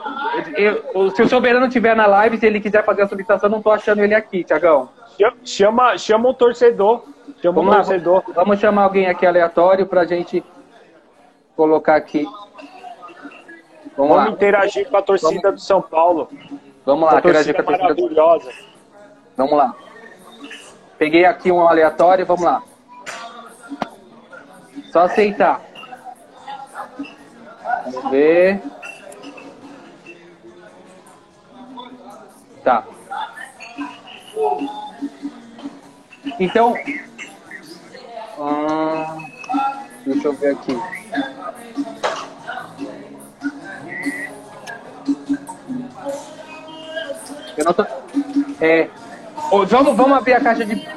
[0.55, 3.71] eu- se o Soberano estiver na live, se ele quiser fazer a solicitação, não tô
[3.71, 4.89] achando ele aqui, Tiagão.
[5.43, 7.03] Chama, chama um torcedor.
[7.41, 8.23] Chama um Vamos lá, torcedor.
[8.33, 10.43] vamos chamar alguém aqui aleatório pra gente
[11.55, 12.25] colocar aqui.
[13.97, 16.29] Vamos Vamos lá, interagir com a torcida do São Paulo.
[16.85, 17.83] vamos lá, interagir com a torcida.
[17.83, 18.51] maravilhosa.
[19.37, 19.75] Vamos lá.
[20.97, 22.61] Peguei aqui um aleatório, vamos lá.
[24.91, 25.61] Só aceitar.
[27.85, 28.61] Vamos ver.
[32.63, 32.83] Tá.
[36.39, 36.73] Então.
[38.39, 39.25] hum,
[40.05, 40.77] deixa eu ver aqui.
[47.57, 47.85] Eu não tô...
[48.61, 48.87] É...
[49.51, 50.87] Ô, Vamos, vamos abrir a caixa de...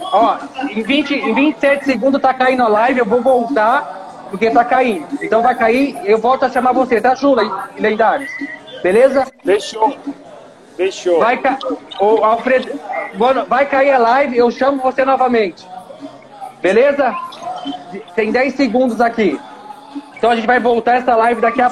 [0.00, 0.38] Ó,
[0.70, 5.06] em, 20, em 27 segundos tá caindo a live, eu vou voltar, porque tá caindo.
[5.22, 8.30] Então vai cair, eu volto a chamar você, tá, Chula e Lendários?
[8.82, 9.26] Beleza?
[9.44, 9.96] Fechou.
[10.76, 11.20] Fechou.
[11.20, 11.58] Vai, ca...
[12.00, 12.80] Ô, Alfredo,
[13.14, 15.66] Mano, vai cair a live, eu chamo você novamente.
[16.62, 17.14] Beleza?
[18.14, 19.40] Tem 10 segundos aqui.
[20.16, 21.70] Então a gente vai voltar essa live daqui a